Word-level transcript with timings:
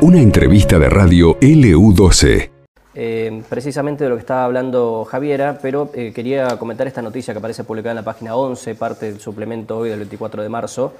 Una 0.00 0.20
entrevista 0.20 0.78
de 0.78 0.90
radio 0.90 1.38
LU12. 1.38 2.50
Eh, 2.94 3.42
precisamente 3.48 4.04
de 4.04 4.10
lo 4.10 4.16
que 4.16 4.20
estaba 4.20 4.44
hablando 4.44 5.04
Javiera, 5.04 5.58
pero 5.62 5.90
eh, 5.94 6.12
quería 6.12 6.58
comentar 6.58 6.86
esta 6.86 7.00
noticia 7.00 7.32
que 7.32 7.38
aparece 7.38 7.64
publicada 7.64 7.92
en 7.92 7.96
la 7.96 8.02
página 8.02 8.36
11, 8.36 8.74
parte 8.74 9.06
del 9.06 9.20
suplemento 9.20 9.78
hoy 9.78 9.90
del 9.90 10.00
24 10.00 10.42
de 10.42 10.48
marzo, 10.48 10.92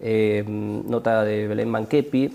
eh, 0.00 0.44
nota 0.46 1.24
de 1.24 1.46
Belén 1.48 1.68
Manquepi, 1.68 2.34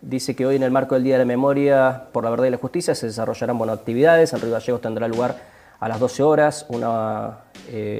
dice 0.00 0.34
que 0.34 0.46
hoy 0.46 0.56
en 0.56 0.62
el 0.62 0.70
marco 0.70 0.94
del 0.94 1.04
Día 1.04 1.14
de 1.14 1.24
la 1.24 1.26
Memoria 1.26 2.04
por 2.12 2.24
la 2.24 2.30
Verdad 2.30 2.46
y 2.46 2.50
la 2.50 2.56
Justicia 2.56 2.94
se 2.94 3.06
desarrollarán 3.06 3.58
bueno, 3.58 3.72
actividades, 3.72 4.32
en 4.32 4.40
Río 4.40 4.52
Gallegos 4.52 4.80
tendrá 4.80 5.08
lugar 5.08 5.36
a 5.80 5.88
las 5.88 6.00
12 6.00 6.22
horas, 6.22 6.66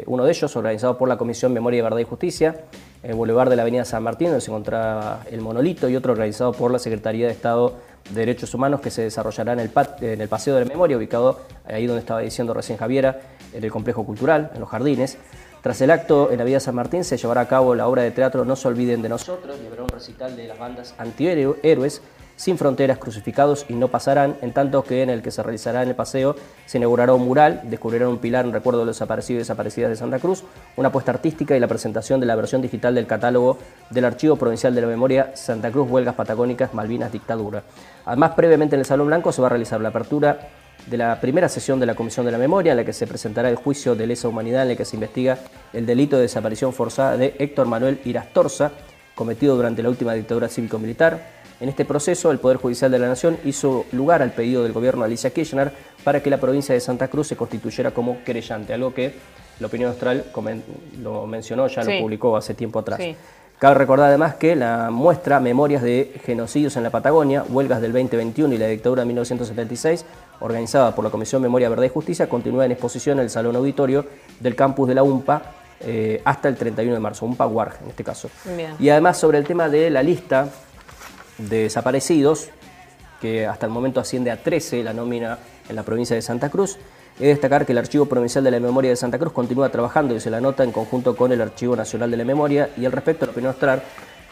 uno 0.07 0.25
de 0.25 0.31
ellos 0.31 0.57
organizado 0.57 0.97
por 0.97 1.09
la 1.09 1.17
Comisión 1.17 1.53
Memoria, 1.53 1.83
Verdad 1.83 1.99
y 1.99 2.05
Justicia, 2.05 2.65
en 3.03 3.11
el 3.11 3.17
Boulevard 3.17 3.51
de 3.51 3.57
la 3.57 3.63
Avenida 3.63 3.85
San 3.85 4.03
Martín, 4.03 4.29
donde 4.29 4.41
se 4.41 4.51
encontraba 4.51 5.21
el 5.31 5.41
monolito, 5.41 5.89
y 5.89 5.97
otro 5.97 6.13
organizado 6.13 6.53
por 6.53 6.71
la 6.71 6.79
Secretaría 6.79 7.27
de 7.27 7.33
Estado 7.33 7.75
de 8.11 8.21
Derechos 8.21 8.55
Humanos, 8.55 8.81
que 8.81 8.91
se 8.91 9.03
desarrollará 9.03 9.53
en 9.53 9.61
el, 9.61 10.29
Paseo 10.29 10.55
de 10.55 10.61
la 10.61 10.67
Memoria, 10.67 10.97
ubicado 10.97 11.41
ahí 11.67 11.87
donde 11.87 12.01
estaba 12.01 12.21
diciendo 12.21 12.55
recién 12.55 12.79
Javiera, 12.79 13.21
en 13.53 13.63
el 13.63 13.71
Complejo 13.71 14.05
Cultural, 14.05 14.51
en 14.55 14.61
los 14.61 14.69
jardines. 14.69 15.19
Tras 15.63 15.81
el 15.81 15.91
acto 15.91 16.31
en 16.31 16.37
la 16.37 16.43
Avenida 16.43 16.61
San 16.61 16.75
Martín 16.75 17.05
se 17.05 17.17
llevará 17.17 17.43
a 17.43 17.49
cabo 17.49 17.75
la 17.75 17.89
obra 17.89 18.03
de 18.03 18.13
teatro 18.13 18.45
No 18.45 18.55
se 18.55 18.69
olviden 18.69 19.03
de 19.03 19.09
nosotros 19.09 19.59
y 19.63 19.67
habrá 19.67 19.83
un 19.83 19.89
recital 19.89 20.37
de 20.37 20.47
las 20.47 20.59
bandas 20.59 20.95
antihéroes 20.99 22.01
sin 22.39 22.57
fronteras, 22.57 22.99
crucificados 22.99 23.67
y 23.69 23.75
no 23.75 23.89
pasarán, 23.89 24.37
en 24.43 24.53
tanto 24.53 24.85
que 24.85 25.03
en 25.03 25.11
el 25.11 25.23
que 25.23 25.33
se 25.33 25.43
realizará 25.43 25.83
en 25.83 25.89
el 25.89 25.97
paseo 25.97 26.37
se 26.67 26.79
inaugurará 26.79 27.13
un 27.13 27.27
mural, 27.27 27.63
descubrirán 27.65 28.09
un 28.09 28.19
pilar 28.19 28.45
en 28.45 28.53
recuerdo 28.53 28.81
de 28.81 28.87
los 28.87 28.97
desaparecidos 28.97 29.39
y 29.39 29.41
desaparecidas 29.41 29.91
de 29.91 29.97
Santa 29.97 30.21
Cruz, 30.21 30.45
una 30.77 30.89
apuesta 30.89 31.11
artística 31.11 31.57
y 31.57 31.61
la 31.61 31.67
presentación 31.67 32.21
de 32.21 32.27
la 32.27 32.37
versión 32.37 32.63
digital 32.63 32.95
del 32.95 33.09
catálogo 33.09 33.59
del 33.91 34.05
Archivo 34.05 34.37
Provincial 34.37 34.73
de 34.73 34.81
la 34.81 34.87
Memoria 34.87 35.33
Santa 35.35 35.73
Cruz, 35.73 35.91
Huelgas 35.91 36.15
Patagónicas, 36.15 36.75
Malvinas, 36.75 37.11
Dictadura. 37.11 37.65
Además, 38.07 38.33
previamente 38.37 38.77
en 38.77 38.81
el 38.81 38.87
Salón 38.87 39.09
Blanco 39.09 39.33
se 39.33 39.43
va 39.43 39.49
a 39.49 39.51
realizar 39.51 39.81
la 39.81 39.89
apertura 39.89 40.39
de 40.87 40.97
la 40.97 41.21
primera 41.21 41.49
sesión 41.49 41.81
de 41.81 41.87
la 41.87 41.97
Comisión 41.97 42.25
de 42.25 42.33
la 42.33 42.39
Memoria, 42.39 42.73
en 42.73 42.77
la 42.77 42.85
que 42.85 42.93
se 42.93 43.09
presentará 43.09 43.49
el 43.49 43.57
juicio 43.57 43.97
de 43.97 44.07
lesa 44.07 44.29
humanidad 44.29 44.63
en 44.63 44.71
el 44.71 44.77
que 44.77 44.85
se 44.85 44.95
investiga 44.95 45.39
el 45.73 45.87
delito 45.87 46.17
de 46.17 46.23
desaparición 46.23 46.73
forzada 46.73 47.17
de 47.17 47.35
Héctor 47.39 47.67
Manuel 47.67 48.01
Irastorza, 48.05 48.71
cometido 49.19 49.57
durante 49.57 49.83
la 49.83 49.89
última 49.89 50.15
dictadura 50.15 50.49
cívico-militar. 50.49 51.38
En 51.61 51.69
este 51.69 51.85
proceso, 51.85 52.31
el 52.31 52.39
Poder 52.39 52.59
Judicial 52.59 52.91
de 52.91 52.99
la 52.99 53.09
Nación 53.09 53.37
hizo 53.45 53.85
lugar 53.93 54.23
al 54.23 54.33
pedido 54.33 54.63
del 54.63 54.73
gobierno 54.73 55.03
de 55.03 55.07
Alicia 55.07 55.31
Kirchner 55.31 55.73
para 56.05 56.23
que 56.23 56.31
la 56.31 56.39
provincia 56.39 56.73
de 56.73 56.81
Santa 56.81 57.09
Cruz 57.09 57.27
se 57.27 57.37
constituyera 57.37 57.91
como 57.91 58.23
querellante, 58.23 58.73
algo 58.73 58.95
que 58.95 59.15
la 59.59 59.67
opinión 59.67 59.91
austral 59.91 60.25
lo 61.03 61.27
mencionó, 61.27 61.67
ya 61.67 61.83
lo 61.83 62.01
publicó 62.01 62.37
hace 62.37 62.55
tiempo 62.55 62.79
atrás. 62.79 63.01
Cabe 63.59 63.75
recordar 63.75 64.07
además 64.07 64.37
que 64.37 64.55
la 64.55 64.89
muestra 64.91 65.41
Memorias 65.41 65.83
de 65.83 66.13
Genocidios 66.25 66.77
en 66.77 66.85
la 66.85 66.91
Patagonia, 66.91 67.43
Huelgas 67.49 67.81
del 67.81 67.93
2021 67.93 68.55
y 68.55 68.59
la 68.59 68.69
dictadura 68.69 69.03
de 69.03 69.07
1976, 69.07 70.05
organizada 70.39 70.95
por 70.95 71.05
la 71.05 71.11
Comisión 71.11 71.43
Memoria, 71.43 71.69
Verdad 71.69 71.83
y 71.83 71.89
Justicia, 71.89 72.29
continúa 72.29 72.67
en 72.67 72.71
exposición 72.71 73.19
en 73.19 73.25
el 73.25 73.31
Salón 73.31 73.57
Auditorio 73.57 74.07
del 74.39 74.55
campus 74.55 74.87
de 74.87 74.95
la 74.95 75.03
UMPA 75.03 75.43
eh, 75.81 76.23
hasta 76.25 76.49
el 76.49 76.55
31 76.57 76.95
de 76.95 77.01
marzo, 77.01 77.27
UMPA 77.27 77.49
WARG 77.49 77.83
en 77.83 77.91
este 77.91 78.05
caso. 78.05 78.31
Y 78.79 78.91
además 78.91 79.19
sobre 79.19 79.39
el 79.39 79.45
tema 79.45 79.69
de 79.69 79.91
la 79.91 80.05
lista 80.05 80.49
de 81.39 81.65
desaparecidos, 81.65 82.51
que 83.21 83.47
hasta 83.47 83.67
el 83.67 83.73
momento 83.73 84.01
asciende 84.01 84.31
a 84.31 84.43
13 84.43 84.83
la 84.83 84.93
nómina 84.93 85.39
en 85.69 85.77
la 85.77 85.83
provincia 85.83 86.15
de 86.15 86.23
Santa 86.23 86.51
Cruz. 86.51 86.79
He 87.19 87.25
de 87.25 87.29
destacar 87.31 87.67
que 87.67 87.73
el 87.73 87.79
Archivo 87.79 88.07
Provincial 88.07 88.45
de 88.45 88.51
la 88.51 88.61
Memoria 88.61 88.91
de 88.91 88.97
Santa 88.97 89.19
Cruz 89.19 89.33
continúa 89.33 89.71
trabajando 89.71 90.15
y 90.15 90.21
se 90.21 90.31
la 90.31 90.41
nota 90.41 90.63
en 90.63 90.71
conjunto 90.71 91.17
con 91.17 91.33
el 91.33 91.41
Archivo 91.41 91.75
Nacional 91.75 92.11
de 92.11 92.17
la 92.17 92.25
Memoria 92.25 92.71
y 92.77 92.85
al 92.85 92.93
respecto 92.93 93.27
la 93.27 93.33
opinión 93.33 93.51
austral 93.51 93.83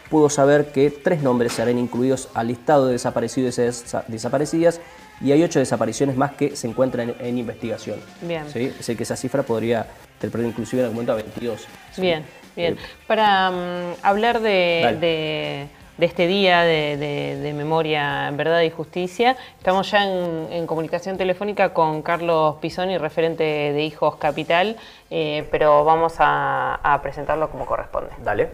pudo 0.09 0.29
saber 0.29 0.71
que 0.71 0.89
tres 0.89 1.21
nombres 1.21 1.51
serán 1.51 1.77
incluidos 1.77 2.29
al 2.33 2.47
listado 2.47 2.87
de 2.87 2.93
desaparecidos 2.93 3.57
y 3.59 3.61
desaparecidas 4.07 4.79
y 5.19 5.31
hay 5.33 5.43
ocho 5.43 5.59
desapariciones 5.59 6.15
más 6.15 6.31
que 6.33 6.55
se 6.55 6.67
encuentran 6.67 7.13
en, 7.19 7.37
investigación. 7.37 7.99
Bien. 8.21 8.43
¿Sí? 8.51 8.71
Es 8.79 8.85
que 8.85 9.03
esa 9.03 9.17
cifra 9.17 9.43
podría 9.43 9.87
tener 10.19 10.45
inclusive 10.45 10.81
en 10.81 10.85
algún 10.85 10.95
momento 10.95 11.11
a 11.11 11.15
22. 11.15 11.67
Bien, 11.97 12.23
bien. 12.55 12.73
Eh, 12.75 12.77
Para 13.05 13.51
mm, 13.51 13.95
hablar 14.03 14.39
de 14.39 14.97
de 14.99 15.67
este 16.05 16.27
día 16.27 16.61
de, 16.61 17.53
memoria, 17.55 18.29
verdad 18.33 18.61
y 18.61 18.69
justicia. 18.69 19.35
Estamos 19.57 19.89
ya 19.89 20.03
en, 20.03 20.67
comunicación 20.67 21.17
telefónica 21.17 21.73
con 21.73 22.01
Carlos 22.01 22.57
Pisoni, 22.61 22.97
referente 22.97 23.43
de 23.43 23.83
Hijos 23.83 24.15
Capital, 24.17 24.77
eh, 25.09 25.47
pero 25.51 25.83
vamos 25.83 26.15
a, 26.19 26.99
presentarlo 27.01 27.49
como 27.49 27.65
corresponde. 27.65 28.11
Dale. 28.23 28.49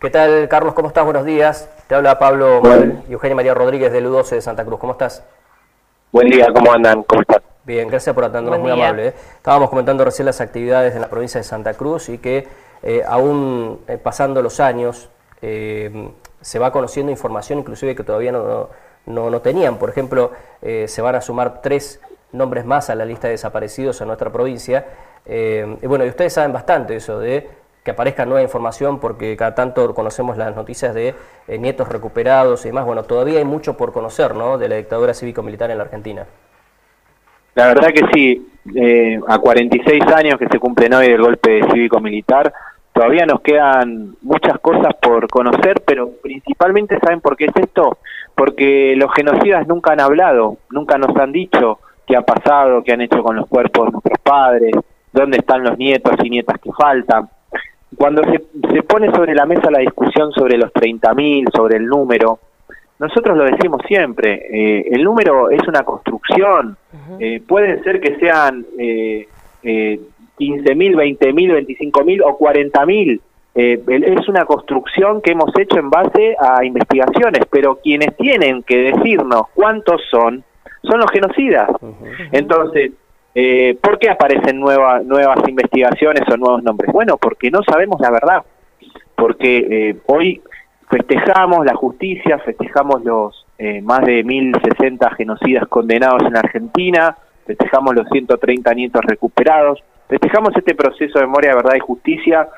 ¿Qué 0.00 0.08
tal, 0.08 0.48
Carlos? 0.48 0.72
¿Cómo 0.74 0.88
estás? 0.88 1.04
Buenos 1.04 1.26
días. 1.26 1.68
Te 1.86 1.94
habla 1.94 2.18
Pablo 2.18 2.62
y 3.08 3.12
Eugenia 3.12 3.34
María 3.34 3.52
Rodríguez 3.52 3.92
del 3.92 4.06
U12 4.06 4.30
de 4.30 4.40
Santa 4.40 4.64
Cruz. 4.64 4.80
¿Cómo 4.80 4.92
estás? 4.92 5.22
Buen 6.12 6.28
día, 6.28 6.48
¿cómo 6.52 6.72
andan? 6.72 7.04
¿Cómo 7.04 7.20
estás? 7.20 7.40
Bien, 7.64 7.86
gracias 7.86 8.12
por 8.12 8.24
atendernos, 8.24 8.58
muy 8.58 8.72
amable. 8.72 9.08
¿eh? 9.08 9.14
Estábamos 9.36 9.70
comentando 9.70 10.04
recién 10.04 10.26
las 10.26 10.40
actividades 10.40 10.96
en 10.96 11.02
la 11.02 11.08
provincia 11.08 11.38
de 11.38 11.44
Santa 11.44 11.74
Cruz 11.74 12.08
y 12.08 12.18
que 12.18 12.48
eh, 12.82 13.04
aún 13.06 13.78
eh, 13.86 13.96
pasando 13.96 14.42
los 14.42 14.58
años 14.58 15.08
se 15.40 16.58
va 16.58 16.72
conociendo 16.72 17.12
información 17.12 17.60
inclusive 17.60 17.94
que 17.94 18.02
todavía 18.02 18.32
no, 18.32 18.68
no, 19.06 19.40
tenían. 19.40 19.78
Por 19.78 19.88
ejemplo, 19.88 20.32
se 20.60 21.00
van 21.00 21.14
a 21.14 21.22
sumar 21.22 21.62
tres 21.62 21.98
nombres 22.32 22.66
más 22.66 22.90
a 22.90 22.94
la 22.94 23.06
lista 23.06 23.28
de 23.28 23.32
desaparecidos 23.32 24.00
en 24.02 24.08
nuestra 24.08 24.30
provincia. 24.30 24.84
y 25.24 25.86
bueno, 25.86 26.04
y 26.04 26.08
ustedes 26.08 26.34
saben 26.34 26.52
bastante 26.52 26.96
eso 26.96 27.20
de 27.20 27.48
que 27.84 27.90
aparezca 27.90 28.26
nueva 28.26 28.42
información 28.42 29.00
porque 29.00 29.36
cada 29.36 29.54
tanto 29.54 29.94
conocemos 29.94 30.36
las 30.36 30.54
noticias 30.54 30.94
de 30.94 31.14
nietos 31.58 31.88
recuperados 31.88 32.64
y 32.64 32.68
demás. 32.68 32.84
Bueno, 32.84 33.04
todavía 33.04 33.38
hay 33.38 33.44
mucho 33.44 33.76
por 33.76 33.92
conocer 33.92 34.34
¿no? 34.34 34.58
de 34.58 34.68
la 34.68 34.76
dictadura 34.76 35.14
cívico-militar 35.14 35.70
en 35.70 35.78
la 35.78 35.84
Argentina. 35.84 36.26
La 37.54 37.66
verdad 37.66 37.88
que 37.88 38.06
sí, 38.12 38.48
eh, 38.74 39.18
a 39.26 39.38
46 39.38 40.02
años 40.14 40.38
que 40.38 40.46
se 40.48 40.58
cumplen 40.58 40.94
hoy 40.94 41.08
del 41.08 41.20
golpe 41.20 41.60
cívico-militar, 41.72 42.52
todavía 42.92 43.26
nos 43.26 43.40
quedan 43.40 44.14
muchas 44.22 44.58
cosas 44.60 44.94
por 45.00 45.28
conocer, 45.28 45.82
pero 45.84 46.10
principalmente 46.22 46.98
saben 47.00 47.20
por 47.20 47.36
qué 47.36 47.46
es 47.46 47.56
esto, 47.56 47.98
porque 48.34 48.94
los 48.96 49.12
genocidas 49.14 49.66
nunca 49.66 49.92
han 49.92 50.00
hablado, 50.00 50.58
nunca 50.70 50.96
nos 50.96 51.16
han 51.16 51.32
dicho 51.32 51.80
qué 52.06 52.16
ha 52.16 52.22
pasado, 52.22 52.82
qué 52.84 52.92
han 52.92 53.00
hecho 53.00 53.22
con 53.22 53.36
los 53.36 53.48
cuerpos 53.48 53.86
de 53.86 53.92
nuestros 53.92 54.18
padres, 54.20 54.72
dónde 55.12 55.38
están 55.38 55.64
los 55.64 55.76
nietos 55.76 56.14
y 56.22 56.30
nietas 56.30 56.58
que 56.60 56.70
faltan. 56.72 57.28
Cuando 57.96 58.22
se, 58.24 58.42
se 58.72 58.82
pone 58.82 59.10
sobre 59.12 59.34
la 59.34 59.46
mesa 59.46 59.70
la 59.70 59.80
discusión 59.80 60.32
sobre 60.32 60.56
los 60.56 60.72
30.000, 60.72 61.50
sobre 61.54 61.76
el 61.76 61.86
número, 61.86 62.38
nosotros 63.00 63.36
lo 63.36 63.44
decimos 63.44 63.80
siempre, 63.88 64.46
eh, 64.50 64.88
el 64.92 65.02
número 65.02 65.50
es 65.50 65.66
una 65.66 65.82
construcción, 65.84 66.76
eh, 67.18 67.40
pueden 67.46 67.82
ser 67.82 67.98
que 68.00 68.18
sean 68.18 68.66
eh, 68.78 69.26
eh, 69.62 70.00
15.000, 70.38 71.18
20.000, 71.18 71.66
25.000 71.78 72.22
o 72.24 72.38
40.000, 72.38 73.20
eh, 73.54 73.82
es 73.86 74.28
una 74.28 74.44
construcción 74.44 75.22
que 75.22 75.32
hemos 75.32 75.50
hecho 75.58 75.78
en 75.78 75.90
base 75.90 76.36
a 76.38 76.64
investigaciones, 76.64 77.46
pero 77.50 77.76
quienes 77.76 78.16
tienen 78.16 78.62
que 78.62 78.92
decirnos 78.92 79.44
cuántos 79.54 80.02
son, 80.10 80.44
son 80.82 81.00
los 81.00 81.10
genocidas. 81.10 81.70
Entonces, 82.32 82.92
eh, 83.34 83.78
¿por 83.80 83.98
qué 83.98 84.10
aparecen 84.10 84.60
nuevas 84.60 85.48
investigaciones 85.48 86.22
o 86.28 86.36
nuevos 86.36 86.62
nombres? 86.62 86.92
Bueno, 86.92 87.16
porque 87.16 87.50
no 87.50 87.62
sabemos 87.62 88.00
la 88.00 88.10
verdad, 88.10 88.42
porque 89.14 89.96
hoy 90.06 90.42
festejamos 90.90 91.64
la 91.64 91.74
justicia, 91.74 92.38
festejamos 92.38 93.04
los 93.04 93.46
eh, 93.58 93.80
más 93.80 94.00
de 94.04 94.24
1.060 94.24 95.16
genocidas 95.16 95.68
condenados 95.68 96.22
en 96.26 96.36
Argentina, 96.36 97.16
festejamos 97.46 97.94
los 97.94 98.08
130 98.08 98.74
nietos 98.74 99.02
recuperados, 99.04 99.82
festejamos 100.08 100.56
este 100.56 100.74
proceso 100.74 101.18
de 101.18 101.26
memoria, 101.26 101.54
verdad 101.54 101.74
y 101.76 101.80
justicia 101.80 102.48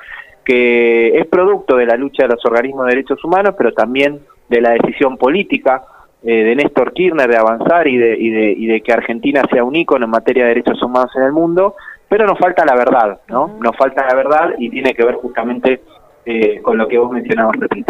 que 0.43 1.17
es 1.17 1.25
producto 1.27 1.77
de 1.77 1.85
la 1.85 1.95
lucha 1.95 2.23
de 2.23 2.29
los 2.29 2.45
organismos 2.45 2.85
de 2.85 2.95
derechos 2.95 3.23
humanos, 3.23 3.55
pero 3.57 3.71
también 3.71 4.19
de 4.49 4.59
la 4.59 4.71
decisión 4.71 5.17
política 5.17 5.83
eh, 6.23 6.43
de 6.43 6.55
Néstor 6.55 6.93
Kirchner 6.93 7.29
de 7.29 7.37
avanzar 7.37 7.87
y 7.87 7.97
de, 7.97 8.17
y, 8.17 8.29
de, 8.29 8.51
y 8.51 8.65
de 8.67 8.81
que 8.81 8.93
Argentina 8.93 9.43
sea 9.51 9.63
un 9.63 9.75
ícono 9.75 10.05
en 10.05 10.11
materia 10.11 10.43
de 10.43 10.49
derechos 10.49 10.81
humanos 10.81 11.11
en 11.15 11.23
el 11.23 11.31
mundo, 11.31 11.75
pero 12.07 12.25
nos 12.25 12.39
falta 12.39 12.65
la 12.65 12.75
verdad, 12.75 13.19
¿no? 13.27 13.57
Nos 13.59 13.75
falta 13.75 14.05
la 14.07 14.15
verdad 14.15 14.53
y 14.57 14.69
tiene 14.69 14.93
que 14.93 15.03
ver 15.03 15.15
justamente 15.15 15.81
eh, 16.25 16.61
con 16.61 16.77
lo 16.77 16.87
que 16.87 16.97
vos 16.97 17.11
mencionabas 17.11 17.55
al. 17.59 17.85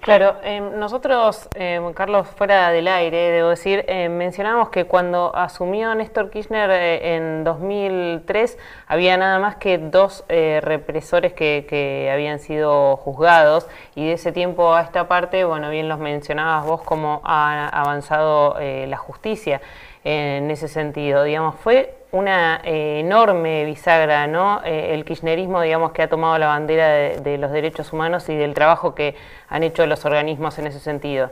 Claro, 0.00 0.36
em, 0.42 0.78
nosotros, 0.78 1.48
em, 1.54 1.92
Carlos, 1.92 2.28
fuera 2.28 2.70
del 2.70 2.86
aire, 2.86 3.16
debo 3.30 3.48
decir, 3.48 3.84
eh, 3.88 4.08
mencionamos 4.08 4.68
que 4.68 4.84
cuando 4.84 5.34
asumió 5.34 5.94
Néstor 5.94 6.30
Kirchner 6.30 6.70
eh, 6.70 7.16
en 7.16 7.44
2003 7.44 8.58
había 8.86 9.16
nada 9.16 9.38
más 9.38 9.56
que 9.56 9.78
dos 9.78 10.24
represores 10.28 11.32
que, 11.32 11.66
que, 11.68 12.10
habían 12.12 12.38
sido 12.38 12.96
juzgados 12.96 13.68
y 13.94 14.06
de 14.06 14.12
ese 14.14 14.32
tiempo 14.32 14.74
a 14.74 14.82
esta 14.82 15.08
parte, 15.08 15.44
bueno, 15.44 15.70
bien 15.70 15.88
los 15.88 15.98
mencionabas 15.98 16.64
vos, 16.64 16.82
cómo 16.82 17.20
ha 17.24 17.68
avanzado 17.68 18.56
la 18.60 18.96
justicia. 18.96 19.60
en 20.04 20.50
ese 20.50 20.66
sentido. 20.66 21.22
Digamos, 21.22 21.54
fue 21.60 22.01
una 22.12 22.60
eh, 22.62 23.00
enorme 23.00 23.64
bisagra, 23.64 24.26
¿no? 24.26 24.60
Eh, 24.64 24.94
el 24.94 25.04
kirchnerismo, 25.04 25.62
digamos, 25.62 25.92
que 25.92 26.02
ha 26.02 26.08
tomado 26.08 26.38
la 26.38 26.46
bandera 26.46 26.88
de, 26.88 27.38
los 27.38 27.50
derechos 27.50 27.92
humanos 27.92 28.28
y 28.28 28.36
del 28.36 28.52
trabajo 28.52 28.94
que 28.94 29.14
han 29.48 29.62
hecho 29.62 29.86
los 29.86 30.04
organismos 30.04 30.58
en 30.58 30.66
ese 30.66 30.78
sentido. 30.78 31.30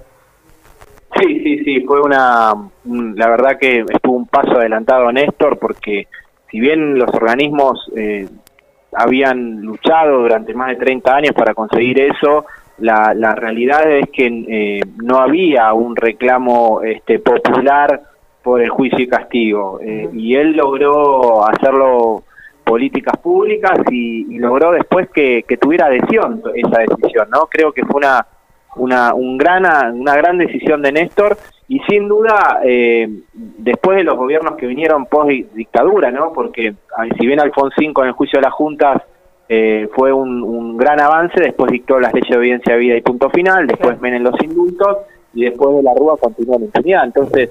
Sí, 1.21 1.41
sí, 1.43 1.59
sí, 1.65 1.81
fue 1.83 2.01
una, 2.01 2.55
la 2.85 3.29
verdad 3.29 3.59
que 3.61 3.81
estuvo 3.81 4.17
un 4.17 4.27
paso 4.27 4.53
adelantado 4.53 5.13
Néstor, 5.13 5.59
porque 5.59 6.09
si 6.51 6.61
bien 6.61 6.99
los 6.99 7.13
organismos 7.13 7.91
eh, 7.95 8.27
habían 8.95 9.61
luchado 9.61 10.23
durante 10.23 10.55
más 10.55 10.69
de 10.71 10.77
30 10.77 11.15
años 11.15 11.33
para 11.35 11.53
conseguir 11.53 12.01
eso, 12.01 12.47
la, 12.79 13.35
realidad 13.35 13.91
es 13.91 14.09
que 14.11 14.81
no 15.03 15.19
había 15.19 15.75
un 15.75 15.95
reclamo 15.95 16.81
este, 16.83 17.19
popular 17.19 18.10
por 18.51 18.61
el 18.61 18.69
juicio 18.69 18.99
y 18.99 19.07
castigo. 19.07 19.79
Eh, 19.81 20.09
y 20.13 20.35
él 20.35 20.57
logró 20.57 21.47
hacerlo 21.47 22.25
políticas 22.65 23.17
públicas 23.19 23.79
y, 23.93 24.39
logró 24.39 24.73
después 24.73 25.09
que, 25.11 25.45
tuviera 25.61 25.87
adhesión 25.87 26.43
esa 26.53 26.81
decisión, 26.81 27.31
¿no? 27.31 27.47
Creo 27.47 27.71
que 27.71 27.85
fue 27.85 27.99
una, 27.99 28.27
una, 28.75 29.15
un 29.15 29.39
gran, 29.39 29.65
una 29.93 30.17
gran 30.17 30.37
decisión 30.37 30.83
de 30.83 30.91
Néstor 30.91 31.37
y 31.69 31.79
sin 31.89 32.09
duda 32.09 32.61
eh, 32.65 33.09
después 33.33 33.99
de 33.99 34.03
los 34.03 34.17
gobiernos 34.17 34.57
que 34.57 34.67
vinieron 34.67 35.07
post 35.07 35.31
dictadura, 35.55 36.11
¿no? 36.11 36.33
Porque 36.33 36.75
si 37.21 37.27
bien 37.29 37.39
Alfonsín 37.39 37.95
con 37.95 38.09
el 38.09 38.15
juicio 38.15 38.41
de 38.41 38.47
las 38.47 38.53
juntas 38.53 39.01
eh, 39.49 39.89
fue 39.95 40.13
un, 40.13 40.77
gran 40.77 40.99
avance, 41.01 41.41
después 41.41 41.71
dictó 41.71 42.01
las 42.01 42.13
leyes 42.13 42.31
de 42.31 42.73
de 42.73 42.79
vida 42.81 42.97
y 42.97 43.01
punto 43.01 43.31
final, 43.31 43.69
después 43.69 44.01
vienen 44.01 44.25
los 44.25 44.35
indultos 44.43 44.99
y 45.35 45.45
después 45.45 45.77
de 45.77 45.85
la 45.85 45.95
Rúa 45.95 46.17
continuó 46.17 46.59
la 46.59 46.65
impunidad. 46.65 47.05
Entonces, 47.05 47.51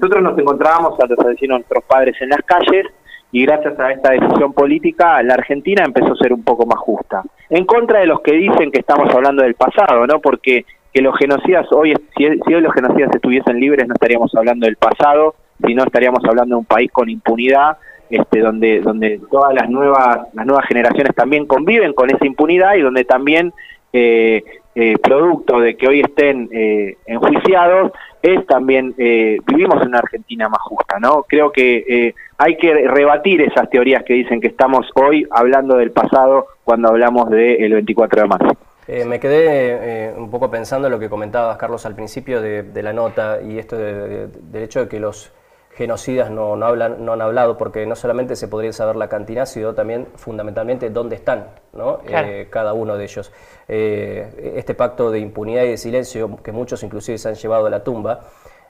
nosotros 0.00 0.22
nos 0.22 0.38
encontrábamos 0.38 0.98
a 1.00 1.06
los 1.06 1.18
asesinos 1.18 1.58
nuestros 1.58 1.84
padres 1.84 2.14
en 2.20 2.28
las 2.28 2.40
calles 2.42 2.86
y 3.32 3.44
gracias 3.44 3.78
a 3.78 3.90
esta 3.90 4.12
decisión 4.12 4.52
política 4.52 5.22
la 5.22 5.34
Argentina 5.34 5.82
empezó 5.84 6.12
a 6.12 6.16
ser 6.16 6.32
un 6.32 6.44
poco 6.44 6.66
más 6.66 6.78
justa. 6.78 7.22
En 7.50 7.64
contra 7.64 8.00
de 8.00 8.06
los 8.06 8.20
que 8.20 8.32
dicen 8.32 8.70
que 8.70 8.80
estamos 8.80 9.12
hablando 9.14 9.42
del 9.42 9.54
pasado, 9.54 10.06
¿no? 10.06 10.20
Porque 10.20 10.64
que 10.92 11.02
los 11.02 11.16
genocidas 11.18 11.66
hoy, 11.72 11.94
si, 12.16 12.24
hoy 12.26 12.60
los 12.60 12.72
genocidas 12.72 13.14
estuviesen 13.14 13.60
libres 13.60 13.86
no 13.86 13.94
estaríamos 13.94 14.34
hablando 14.34 14.66
del 14.66 14.76
pasado, 14.76 15.34
sino 15.64 15.84
estaríamos 15.84 16.24
hablando 16.24 16.54
de 16.54 16.60
un 16.60 16.64
país 16.64 16.90
con 16.90 17.10
impunidad, 17.10 17.76
este, 18.08 18.40
donde 18.40 18.80
donde 18.80 19.20
todas 19.30 19.52
las 19.52 19.68
nuevas 19.68 20.28
las 20.32 20.46
nuevas 20.46 20.66
generaciones 20.66 21.14
también 21.14 21.46
conviven 21.46 21.92
con 21.92 22.08
esa 22.08 22.24
impunidad 22.24 22.76
y 22.76 22.80
donde 22.80 23.04
también 23.04 23.52
eh, 23.92 24.42
eh, 24.78 24.98
producto 24.98 25.58
de 25.58 25.74
que 25.74 25.88
hoy 25.88 26.00
estén 26.00 26.50
eh, 26.52 26.98
enjuiciados 27.06 27.92
es 28.20 28.46
también 28.46 28.94
eh, 28.98 29.38
vivimos 29.46 29.80
en 29.80 29.88
una 29.88 30.00
Argentina 30.00 30.50
más 30.50 30.60
justa, 30.60 30.98
¿no? 31.00 31.22
Creo 31.26 31.50
que 31.50 32.14
hay 32.36 32.56
que 32.58 32.86
rebatir 32.86 33.40
esas 33.40 33.70
teorías 33.70 34.04
que 34.04 34.12
dicen 34.12 34.38
que 34.38 34.48
estamos 34.48 34.86
hoy 34.94 35.26
hablando 35.30 35.76
del 35.76 35.92
pasado 35.92 36.48
cuando 36.62 36.90
hablamos 36.90 37.30
del 37.30 37.72
24 37.72 38.20
de 38.20 38.28
marzo. 38.28 38.56
Me 39.06 39.18
quedé 39.18 40.12
un 40.14 40.30
poco 40.30 40.50
pensando 40.50 40.88
en 40.88 40.92
lo 40.92 40.98
que 40.98 41.08
comentabas, 41.08 41.56
Carlos, 41.56 41.86
al 41.86 41.94
principio 41.94 42.42
de, 42.42 42.82
la 42.82 42.92
nota 42.92 43.40
y 43.40 43.58
esto 43.58 43.78
del 43.78 44.62
hecho 44.62 44.80
de 44.80 44.88
que 44.88 45.00
los 45.00 45.32
genocidas 45.76 46.30
no, 46.30 46.52
hablan, 46.64 47.04
no 47.04 47.12
han 47.12 47.22
hablado, 47.22 47.56
porque 47.56 47.86
no 47.86 47.94
solamente 47.94 48.34
se 48.34 48.48
podría 48.48 48.72
saber 48.72 48.96
la 48.96 49.08
cantidad, 49.08 49.46
sino 49.46 49.74
también 49.74 50.08
fundamentalmente 50.16 50.90
dónde 50.90 51.16
están 51.16 51.48
¿no? 51.72 52.00
cada 52.50 52.72
uno 52.72 52.96
de 52.96 53.04
ellos. 53.04 53.30
este 53.68 54.74
pacto 54.74 55.10
de 55.10 55.18
impunidad 55.20 55.64
y 55.64 55.70
de 55.70 55.76
silencio, 55.76 56.38
que 56.42 56.52
muchos 56.52 56.82
inclusive 56.82 57.18
se 57.18 57.28
han 57.28 57.34
llevado 57.34 57.66
a 57.66 57.70
la 57.70 57.84
tumba, 57.84 58.20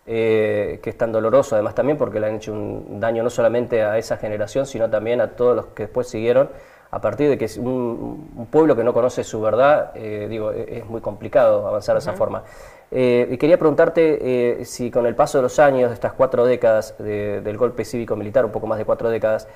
eh, 0.09 0.79
que 0.85 0.91
es 0.91 0.97
tan 0.97 1.11
doloroso 1.11 1.57
además 1.57 1.75
también 1.75 1.99
porque 1.99 2.21
le 2.21 2.29
han 2.29 2.37
hecho 2.37 2.53
un 2.53 3.01
daño 3.01 3.25
no 3.25 3.31
solamente 3.31 3.83
a 3.83 3.99
esa 3.99 4.17
generación, 4.17 4.65
sino 4.65 4.89
también 4.89 5.21
a 5.21 5.33
todos 5.33 5.57
los 5.57 5.67
que 5.67 5.85
después 5.85 6.07
siguieron, 6.07 6.49
a 6.93 7.01
partir 7.01 7.29
de 7.29 7.37
que 7.37 7.51
un, 7.59 8.31
un 8.37 8.47
pueblo 8.47 8.77
que 8.77 8.85
no 8.85 8.93
conoce 8.93 9.25
su 9.25 9.41
verdad, 9.41 9.91
eh, 9.97 10.29
digo, 10.31 10.53
e, 10.53 10.79
es 10.79 10.87
muy 10.87 11.01
complicado 11.01 11.67
avanzar 11.67 11.97
de 11.97 11.99
esa 11.99 12.13
forma. 12.13 12.45
Eh, 12.91 13.29
y 13.31 13.37
quería 13.37 13.59
preguntarte 13.59 14.65
si 14.65 14.91
con 14.91 15.07
el 15.07 15.15
paso 15.15 15.39
de 15.39 15.43
los 15.43 15.59
años, 15.59 15.91
de 15.91 15.95
estas 15.95 16.13
cuatro 16.13 16.45
décadas 16.45 16.95
del 16.99 17.57
golpe 17.57 17.85
cívico-militar, 17.85 18.45
un 18.45 18.53
poco 18.53 18.67
más 18.67 18.79
de 18.79 18.85
cuatro 18.85 19.11
décadas, 19.11 19.49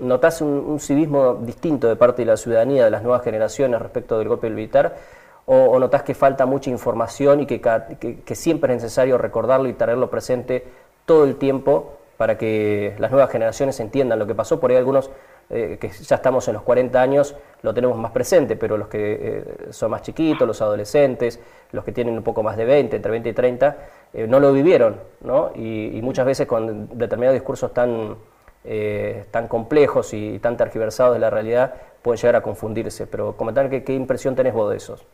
¿notás 0.00 0.40
un, 0.40 0.78
civismo 0.78 1.34
distinto 1.34 1.88
de 1.88 1.96
parte 1.96 2.22
de 2.22 2.26
la 2.26 2.36
ciudadanía, 2.36 2.84
de 2.84 2.90
las 2.90 3.02
nuevas 3.02 3.22
generaciones 3.22 3.80
respecto 3.80 4.18
del 4.18 4.28
golpe 4.28 4.48
militar? 4.48 4.94
o, 5.46 5.78
notas 5.78 6.02
que 6.02 6.14
falta 6.14 6.44
mucha 6.44 6.70
información 6.70 7.40
y 7.40 7.46
que, 7.46 7.60
que, 8.24 8.34
siempre 8.34 8.74
es 8.74 8.82
necesario 8.82 9.16
recordarlo 9.16 9.68
y 9.68 9.72
tenerlo 9.72 10.10
presente 10.10 10.64
todo 11.06 11.24
el 11.24 11.36
tiempo 11.36 11.98
para 12.16 12.36
que 12.36 12.94
las 12.98 13.10
nuevas 13.12 13.30
generaciones 13.30 13.78
entiendan 13.78 14.18
lo 14.18 14.26
que 14.26 14.34
pasó. 14.34 14.58
Por 14.58 14.70
ahí 14.70 14.76
algunos 14.76 15.10
eh, 15.48 15.78
que 15.80 15.88
ya 15.90 16.16
estamos 16.16 16.48
en 16.48 16.54
los 16.54 16.62
40 16.64 17.00
años 17.00 17.36
lo 17.62 17.72
tenemos 17.72 17.96
más 17.98 18.10
presente, 18.10 18.56
pero 18.56 18.76
los 18.76 18.88
que 18.88 19.18
eh, 19.20 19.44
son 19.70 19.92
más 19.92 20.02
chiquitos, 20.02 20.46
los 20.46 20.60
adolescentes, 20.60 21.40
los 21.72 21.84
que 21.84 21.92
tienen 21.92 22.14
un 22.14 22.22
poco 22.24 22.42
más 22.42 22.56
de 22.56 22.64
20, 22.64 22.96
entre 22.96 23.10
20 23.12 23.28
y 23.28 23.32
30, 23.32 23.76
eh, 24.12 24.26
no 24.26 24.40
lo 24.40 24.52
vivieron, 24.52 25.00
¿no? 25.20 25.52
Y, 25.54 26.00
muchas 26.02 26.26
veces 26.26 26.46
con 26.46 26.88
determinados 26.98 27.34
discursos 27.34 27.72
tan, 27.72 28.16
tan 29.30 29.48
complejos 29.48 30.12
y 30.14 30.38
tan 30.40 30.56
tergiversados 30.56 31.14
de 31.14 31.20
la 31.20 31.30
realidad 31.30 31.74
pueden 32.02 32.20
llegar 32.20 32.36
a 32.36 32.42
confundirse. 32.42 33.06
Pero 33.06 33.36
comentar 33.36 33.68
qué 33.68 33.94
impresión 33.94 34.34
tenés 34.36 34.54
vos 34.54 34.70
de 34.70 34.76
esos. 34.76 35.06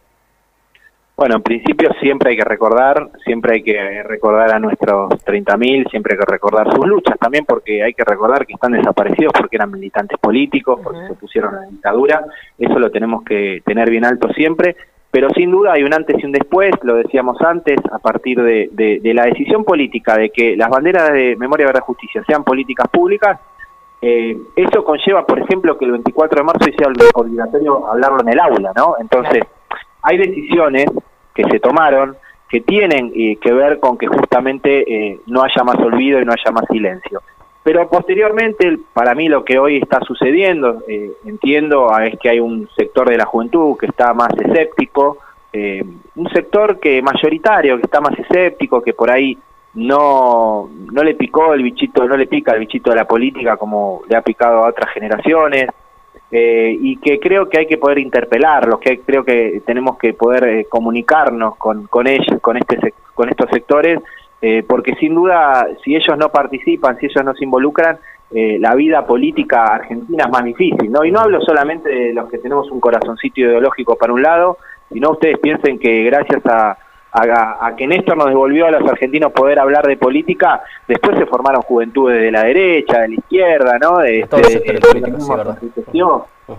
Bueno, 1.14 1.37
en 1.37 1.43
principio 1.43 1.91
siempre 2.00 2.31
hay 2.31 2.37
que 2.37 2.44
recordar, 2.44 3.11
siempre 3.25 3.55
hay 3.55 3.62
que 3.62 4.03
recordar 4.03 4.50
a 4.53 4.59
nuestros 4.59 5.11
30.000, 5.25 5.91
siempre 5.91 6.14
hay 6.14 6.19
que 6.19 6.32
recordar 6.32 6.75
sus 6.75 6.87
luchas 6.87 7.19
también, 7.19 7.44
porque 7.44 7.82
hay 7.82 7.93
que 7.93 8.03
recordar 8.03 8.47
que 8.47 8.55
están 8.55 8.73
desaparecidos 8.73 9.32
porque 9.38 9.56
eran 9.56 9.70
militantes 9.70 10.19
políticos, 10.19 10.81
porque 10.82 11.06
se 11.09 11.14
pusieron 11.14 11.55
a 11.55 11.61
la 11.61 11.67
dictadura, 11.67 12.25
eso 12.59 12.79
lo 12.79 12.91
tenemos 12.91 13.23
que 13.25 13.62
tener 13.64 13.91
bien 13.91 14.06
alto 14.06 14.32
siempre, 14.32 14.75
pero 15.11 15.29
sin 15.31 15.50
duda 15.50 15.75
hay 15.75 15.82
un 15.82 15.93
antes 15.93 16.17
y 16.19 16.25
un 16.25 16.32
después, 16.32 16.70
lo 16.82 16.94
decíamos 16.94 17.37
antes, 17.43 17.79
a 17.93 17.99
partir 17.99 18.43
de, 18.43 19.00
la 19.14 19.26
decisión 19.26 19.62
política 19.62 20.17
de 20.17 20.31
que 20.31 20.56
las 20.56 20.70
banderas 20.70 21.12
de 21.12 21.37
memoria, 21.37 21.67
verdad, 21.67 21.82
justicia 21.82 22.25
sean 22.26 22.43
políticas 22.43 22.88
públicas, 22.88 23.38
eh, 24.00 24.37
eso 24.56 24.82
conlleva, 24.82 25.26
por 25.26 25.38
ejemplo, 25.38 25.76
que 25.76 25.85
el 25.85 25.93
24 25.93 26.41
de 26.41 26.44
marzo 26.44 26.64
sea 26.76 26.88
obligatorio 27.14 27.87
hablarlo 27.87 28.23
en 28.23 28.29
el 28.31 28.41
aula, 28.41 28.73
¿no? 28.75 28.97
Entonces, 28.99 29.43
hay 30.02 30.19
decisiones 30.19 30.87
que 31.34 31.44
se 31.44 31.60
tomaron 31.60 32.16
que 32.52 32.60
tienen 32.60 33.10
eh, 33.16 33.37
que 33.37 33.50
ver 33.50 33.81
con 33.81 33.96
que 33.96 34.06
justamente 34.06 34.84
eh, 34.87 35.20
no 35.26 35.43
haya 35.43 35.64
más 35.64 35.76
olvido 35.76 36.20
y 36.20 36.25
no 36.26 36.32
haya 36.32 36.52
más 36.52 36.66
silencio. 36.70 37.22
Pero 37.62 37.88
posteriormente, 37.88 38.78
para 38.93 39.14
mí 39.14 39.28
lo 39.28 39.43
que 39.43 39.58
hoy 39.58 39.78
está 39.78 40.00
sucediendo, 40.00 40.82
eh, 40.87 41.12
entiendo, 41.25 41.96
es 41.99 42.18
que 42.18 42.28
hay 42.28 42.40
un 42.40 42.68
sector 42.76 43.09
de 43.09 43.16
la 43.16 43.25
juventud 43.25 43.78
que 43.78 43.87
está 43.87 44.12
más 44.12 44.32
escéptico, 44.38 45.18
un 45.54 46.30
sector 46.32 46.80
que 46.80 47.02
mayoritario, 47.02 47.76
que 47.76 47.82
está 47.82 48.00
más 48.00 48.18
escéptico, 48.18 48.82
que 48.82 48.94
por 48.94 49.11
ahí 49.11 49.37
no, 49.75 50.68
no 50.90 51.04
le 51.04 51.14
picó 51.14 51.52
el 51.52 51.62
bichito, 51.62 52.06
no 52.06 52.16
le 52.16 52.26
pica 52.26 52.52
el 52.52 52.61
bichito 52.61 52.90
de 52.90 52.97
la 52.97 53.06
política 53.06 53.56
como 53.59 54.02
le 54.09 54.16
ha 54.16 54.23
picado 54.23 54.64
a 54.64 54.68
otras 54.68 54.92
generaciones, 54.92 55.68
eh, 56.35 56.75
y 56.81 56.97
que 56.97 57.21
creo 57.21 57.47
que 57.47 57.59
hay 57.59 57.67
que 57.67 57.77
poder 57.77 57.99
interpelarlos, 57.99 58.81
que 58.81 59.01
creo 59.01 59.23
que 59.23 59.61
tenemos 59.67 59.99
que 59.99 60.15
poder 60.15 60.45
eh, 60.45 60.67
comunicarnos 60.67 61.57
con, 61.57 61.87
con 61.89 62.07
ellos, 62.07 62.41
con, 62.41 62.57
este, 62.57 62.95
con 63.12 63.29
estos 63.29 63.51
sectores, 63.51 64.01
eh, 64.41 64.65
porque 64.67 64.95
sin 64.95 65.15
duda, 65.15 65.69
si 65.85 65.95
ellos 65.95 66.17
no 66.17 66.31
participan, 66.31 66.99
si 66.99 67.05
ellos 67.05 67.23
no 67.23 67.35
se 67.35 67.45
involucran, 67.45 67.99
la 68.35 68.75
vida 68.75 69.05
política 69.05 69.75
argentina 69.75 70.25
es 70.25 70.31
más 70.31 70.43
difícil, 70.43 70.91
¿no? 70.91 71.05
Y 71.05 71.12
no 71.12 71.21
hablo 71.21 71.43
solamente 71.43 71.91
de 71.91 72.15
los 72.15 72.31
que 72.31 72.39
tenemos 72.39 72.71
un 72.71 72.81
corazoncito 72.81 73.43
ideológico 73.43 73.97
para 73.97 74.15
un 74.15 74.23
lado, 74.23 74.57
sino 74.91 75.11
ustedes 75.11 75.39
piensen 75.39 75.79
que 75.79 76.05
gracias 76.05 76.41
a, 76.47 76.79
a, 77.12 77.75
que 77.76 77.87
Néstor 77.87 78.16
nos 78.16 78.28
devolvió 78.28 78.66
a 78.66 78.71
los 78.71 78.88
argentinos 78.88 79.33
poder 79.33 79.59
hablar 79.59 79.87
de 79.87 79.97
política, 79.97 80.62
después 80.88 81.19
se 81.19 81.26
formaron 81.26 81.62
juventudes 81.62 82.21
de 82.21 82.31
la 82.31 82.45
derecha, 82.45 83.00
de 83.00 83.09
la 83.09 83.14
izquierda, 83.14 83.78
¿no? 83.78 83.99
De, 83.99 84.21
este, 84.21 84.73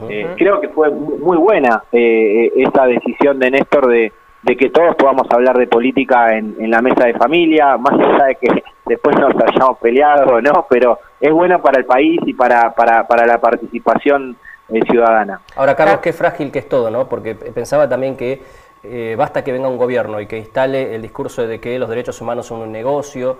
eh, 0.09 0.27
creo 0.37 0.61
que 0.61 0.69
fue 0.69 0.89
muy 0.91 1.37
buena 1.37 1.83
eh, 1.91 2.51
esta 2.55 2.85
decisión 2.85 3.39
de 3.39 3.51
Néstor 3.51 3.87
de, 3.87 4.11
que 4.57 4.69
todos 4.69 4.95
podamos 4.95 5.27
hablar 5.31 5.57
de 5.57 5.67
política 5.67 6.37
en, 6.37 6.69
la 6.69 6.81
mesa 6.81 7.05
de 7.05 7.13
familia, 7.13 7.77
más 7.77 7.93
allá 7.93 8.25
de 8.25 8.35
que 8.35 8.63
después 8.85 9.17
nos 9.17 9.33
hayamos 9.35 9.77
peleado, 9.79 10.41
¿no? 10.41 10.67
Pero 10.69 10.99
es 11.19 11.31
bueno 11.31 11.61
para 11.61 11.79
el 11.79 11.85
país 11.85 12.19
y 12.25 12.33
para, 12.33 12.73
para, 12.73 13.07
para 13.07 13.25
la 13.25 13.39
participación 13.39 14.35
eh, 14.69 14.79
ciudadana. 14.89 15.41
Ahora, 15.55 15.75
Carlos, 15.75 15.99
qué 15.99 16.13
frágil 16.13 16.51
que 16.51 16.59
es 16.59 16.69
todo, 16.69 16.89
¿no? 16.89 17.09
Porque 17.09 17.35
pensaba 17.35 17.89
también 17.89 18.15
que 18.15 18.41
eh, 18.83 19.15
basta 19.17 19.43
que 19.43 19.51
venga 19.51 19.67
un 19.67 19.77
gobierno 19.77 20.19
y 20.19 20.27
que 20.27 20.37
instale 20.37 20.93
el 20.93 21.01
discurso 21.01 21.47
de 21.47 21.59
que 21.59 21.79
los 21.79 21.89
derechos 21.89 22.19
humanos 22.21 22.45
son 22.45 22.61
un 22.61 22.71
negocio, 22.71 23.37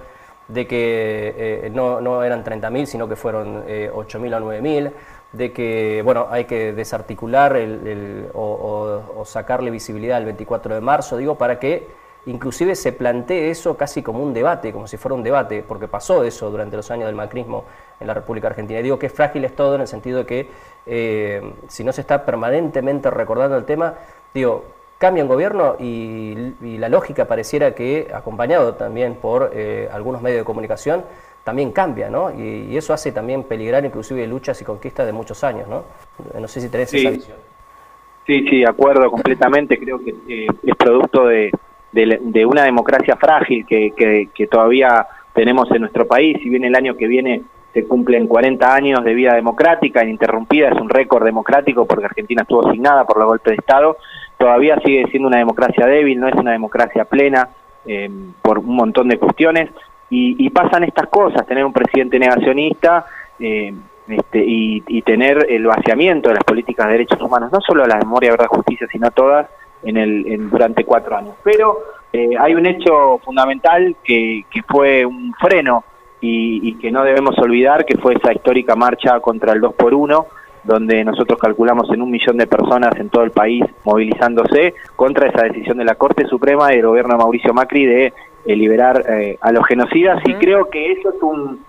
de 0.47 0.67
que 0.67 1.33
eh, 1.37 1.69
no, 1.73 2.01
no, 2.01 2.23
eran 2.23 2.43
30.000, 2.43 2.85
sino 2.85 3.07
que 3.07 3.15
fueron 3.15 3.63
eh, 3.67 3.91
8.000 3.93 4.41
o 4.41 4.51
9.000, 4.51 4.91
de 5.31 5.51
que 5.51 6.01
bueno, 6.03 6.27
hay 6.29 6.45
que 6.45 6.73
desarticular 6.73 7.55
el, 7.55 8.29
o, 8.33 9.23
sacarle 9.25 9.71
visibilidad 9.71 10.17
al 10.17 10.25
24 10.25 10.75
de 10.75 10.81
marzo, 10.81 11.17
digo, 11.17 11.35
para 11.35 11.59
que 11.59 11.87
inclusive 12.25 12.75
se 12.75 12.93
plantee 12.93 13.49
eso 13.49 13.75
casi 13.75 14.01
como 14.01 14.23
un 14.23 14.33
debate, 14.33 14.71
como 14.71 14.87
si 14.87 14.95
fuera 14.97 15.15
un 15.15 15.23
debate, 15.23 15.63
porque 15.67 15.87
pasó 15.87 16.23
eso 16.23 16.49
durante 16.49 16.77
los 16.77 16.89
años 16.91 17.07
del 17.07 17.15
macrismo 17.15 17.65
en 17.99 18.07
la 18.07 18.13
República 18.13 18.47
Argentina. 18.47 18.79
Y 18.79 18.83
digo 18.83 18.99
que 18.99 19.09
frágil 19.09 19.43
es 19.43 19.55
todo 19.55 19.75
en 19.75 19.81
el 19.81 19.87
sentido 19.87 20.19
de 20.19 20.25
que 20.25 20.49
eh, 20.85 21.53
si 21.67 21.83
no 21.83 21.91
se 21.91 22.01
está 22.01 22.23
permanentemente 22.23 23.09
recordando 23.09 23.57
el 23.57 23.65
tema, 23.65 23.95
digo, 24.33 24.63
cambia 25.03 25.21
un 25.21 25.27
gobierno 25.27 25.75
y, 25.81 26.77
la 26.77 26.87
lógica 26.87 27.27
pareciera 27.27 27.75
que, 27.75 28.07
acompañado 28.13 28.75
también 28.75 29.15
por 29.15 29.51
eh, 29.53 29.89
algunos 29.91 30.21
medios 30.21 30.39
de 30.39 30.45
comunicación, 30.45 31.03
también 31.43 31.73
cambia, 31.73 32.09
¿no? 32.09 32.31
Y, 32.31 32.77
eso 32.77 32.93
hace 32.93 33.11
también 33.11 33.43
peligrar 33.43 33.83
inclusive 33.83 34.25
luchas 34.25 34.61
y 34.61 34.63
conquistas 34.63 35.05
de 35.05 35.11
muchos 35.11 35.43
años, 35.43 35.67
¿no? 35.67 35.83
No 36.39 36.47
sé 36.47 36.61
si 36.61 36.69
tenés 36.69 36.93
esa 36.93 37.09
visión. 37.09 37.37
Sí, 38.25 38.47
sí, 38.49 38.59
de 38.59 38.69
acuerdo 38.69 39.11
completamente. 39.11 39.77
Creo 39.77 39.99
que 39.99 40.15
eh, 40.29 40.47
es 40.65 40.75
producto 40.77 41.25
de, 41.25 41.51
de, 41.91 42.45
una 42.45 42.63
democracia 42.63 43.17
frágil 43.17 43.65
que, 43.65 43.91
que, 44.33 44.47
todavía 44.47 45.05
tenemos 45.33 45.69
en 45.71 45.81
nuestro 45.81 46.07
país. 46.07 46.37
Si 46.41 46.47
bien 46.47 46.63
el 46.63 46.75
año 46.75 46.95
que 46.95 47.07
viene 47.07 47.43
se 47.73 47.85
cumplen 47.85 48.25
40 48.25 48.73
años 48.73 49.03
de 49.03 49.13
vida 49.13 49.33
democrática 49.33 50.01
ininterrumpida, 50.01 50.69
es 50.69 50.79
un 50.79 50.87
récord 50.87 51.25
democrático 51.25 51.85
porque 51.85 52.05
Argentina 52.05 52.43
estuvo 52.43 52.69
asignada 52.69 53.03
por 53.03 53.17
los 53.17 53.27
golpes 53.27 53.51
de 53.51 53.57
Estado, 53.57 53.97
todavía 54.43 54.77
sigue 54.83 55.05
siendo 55.09 55.29
una 55.29 55.37
democracia 55.37 55.85
débil, 55.85 56.19
no 56.19 56.27
es 56.27 56.35
una 56.35 56.51
democracia 56.51 57.05
plena 57.05 57.47
eh, 57.85 58.09
por 58.41 58.59
un 58.59 58.75
montón 58.75 59.07
de 59.07 59.17
cuestiones. 59.17 59.69
Y, 60.09 60.47
pasan 60.51 60.83
estas 60.83 61.07
cosas, 61.07 61.47
tener 61.47 61.65
un 61.65 61.73
presidente 61.73 62.19
negacionista 62.19 63.05
eh, 63.39 63.73
este, 64.07 64.43
y, 64.45 65.01
tener 65.01 65.47
el 65.49 65.65
vaciamiento 65.65 66.29
de 66.29 66.35
las 66.35 66.43
políticas 66.43 66.85
de 66.85 66.91
derechos 66.91 67.19
humanos, 67.19 67.51
no 67.51 67.61
solo 67.61 67.87
la 67.87 67.97
memoria, 67.97 68.31
verdad, 68.31 68.45
justicia, 68.47 68.85
sino 68.91 69.09
todas, 69.09 69.47
en 69.81 69.97
el, 69.97 70.49
durante 70.51 70.83
cuatro 70.83 71.15
años. 71.17 71.35
Pero 71.41 71.79
eh, 72.11 72.31
hay 72.37 72.53
un 72.53 72.65
hecho 72.65 73.19
fundamental 73.23 73.95
que, 74.03 74.45
que 74.51 74.61
fue 74.63 75.03
un 75.03 75.33
freno 75.39 75.83
y, 76.21 76.69
y, 76.69 76.75
que 76.75 76.91
no 76.91 77.03
debemos 77.03 77.39
olvidar, 77.39 77.85
que 77.85 77.97
fue 77.97 78.13
esa 78.13 78.33
histórica 78.33 78.75
marcha 78.75 79.19
contra 79.21 79.53
el 79.53 79.61
2 79.61 79.73
por 79.73 79.95
1 79.95 80.27
donde 80.63 81.03
nosotros 81.03 81.39
calculamos 81.39 81.89
en 81.91 82.01
un 82.01 82.11
millón 82.11 82.37
de 82.37 82.47
personas 82.47 82.95
en 82.97 83.09
todo 83.09 83.23
el 83.23 83.31
país 83.31 83.63
movilizándose 83.83 84.73
contra 84.95 85.27
esa 85.27 85.43
decisión 85.43 85.77
de 85.77 85.85
la 85.85 85.95
Corte 85.95 86.25
Suprema 86.25 86.71
y 86.71 86.77
del 86.77 86.87
gobierno 86.87 87.13
de 87.13 87.19
Mauricio 87.19 87.53
Macri 87.53 87.85
de 87.85 88.13
eh, 88.45 88.55
liberar 88.55 89.03
eh, 89.07 89.37
a 89.41 89.51
los 89.51 89.65
genocidas. 89.67 90.21
Y 90.25 90.33
creo 90.35 90.69
que 90.69 90.93
eso 90.93 91.09
es 91.09 91.21
un, 91.21 91.63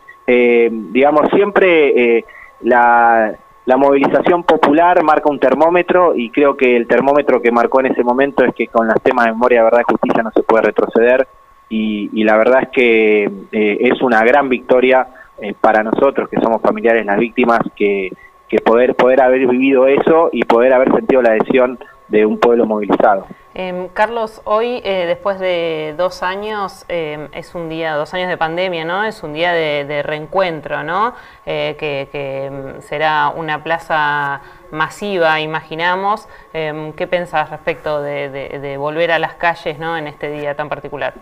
digamos, 0.93 1.29
siempre 1.31 2.25
la, 2.63 3.35
la 3.67 3.77
movilización 3.77 4.43
popular 4.43 5.03
marca 5.03 5.31
un 5.31 5.39
termómetro 5.39 6.15
y 6.15 6.31
creo 6.31 6.57
que 6.57 6.77
el 6.77 6.87
termómetro 6.87 7.41
que 7.41 7.51
marcó 7.51 7.81
en 7.81 7.87
ese 7.87 8.05
momento 8.05 8.45
es 8.45 8.55
que 8.55 8.67
con 8.67 8.87
los 8.87 9.01
temas 9.03 9.27
de 9.27 9.33
memoria, 9.33 9.65
verdad 9.65 9.81
y 9.81 9.91
justicia 9.91 10.23
no 10.23 10.31
se 10.33 10.43
puede 10.43 10.65
retroceder 10.65 11.27
y, 11.71 12.23
la 12.25 12.37
verdad 12.37 12.63
es 12.63 12.69
que 12.69 13.25
eh, 13.53 13.79
es 13.81 14.01
una 14.03 14.23
gran 14.23 14.49
victoria 14.49 15.07
eh, 15.41 15.55
para 15.59 15.83
nosotros 15.83 16.29
que 16.29 16.41
somos 16.41 16.61
familiares 16.61 17.03
de 17.03 17.07
las 17.07 17.19
víctimas 17.19 17.61
que, 17.75 18.13
que 18.49 18.59
poder, 18.59 18.95
poder 18.95 19.21
haber 19.21 19.47
vivido 19.47 19.87
eso 19.87 20.29
y 20.33 20.45
poder 20.45 20.73
haber 20.73 20.93
sentido 20.93 21.23
la 21.23 21.31
adhesión 21.31 21.79
de 22.09 22.27
un 22.27 22.39
pueblo 22.39 22.67
movilizado. 22.67 23.27
Em, 23.55 23.89
Carlos, 23.89 24.43
hoy, 24.45 24.81
eh, 24.85 25.05
después 25.07 25.39
de 25.39 25.95
dos 25.97 26.23
años, 26.23 26.85
em, 26.89 27.29
es 27.33 27.55
un 27.55 27.69
día, 27.69 27.95
dos 27.95 28.13
años 28.13 28.29
de 28.29 28.37
pandemia, 28.37 28.85
¿no? 28.85 29.05
Es 29.05 29.23
un 29.23 29.33
día 29.33 29.53
de, 29.53 30.03
reencuentro, 30.03 30.83
¿no? 30.83 31.15
Eh, 31.47 31.77
que, 31.79 32.09
em, 32.47 32.81
será 32.83 33.29
una 33.29 33.63
plaza 33.63 34.43
masiva, 34.71 35.41
imaginamos. 35.41 36.29
¿Qué 36.53 37.07
pensás 37.09 37.51
respecto 37.51 38.03
de, 38.03 38.77
volver 38.79 39.13
a 39.13 39.19
las 39.19 39.35
calles, 39.35 39.79
¿no? 39.79 39.97
En 39.97 40.07
este 40.09 40.31
día 40.31 40.55
tan 40.55 40.69
particular. 40.69 41.15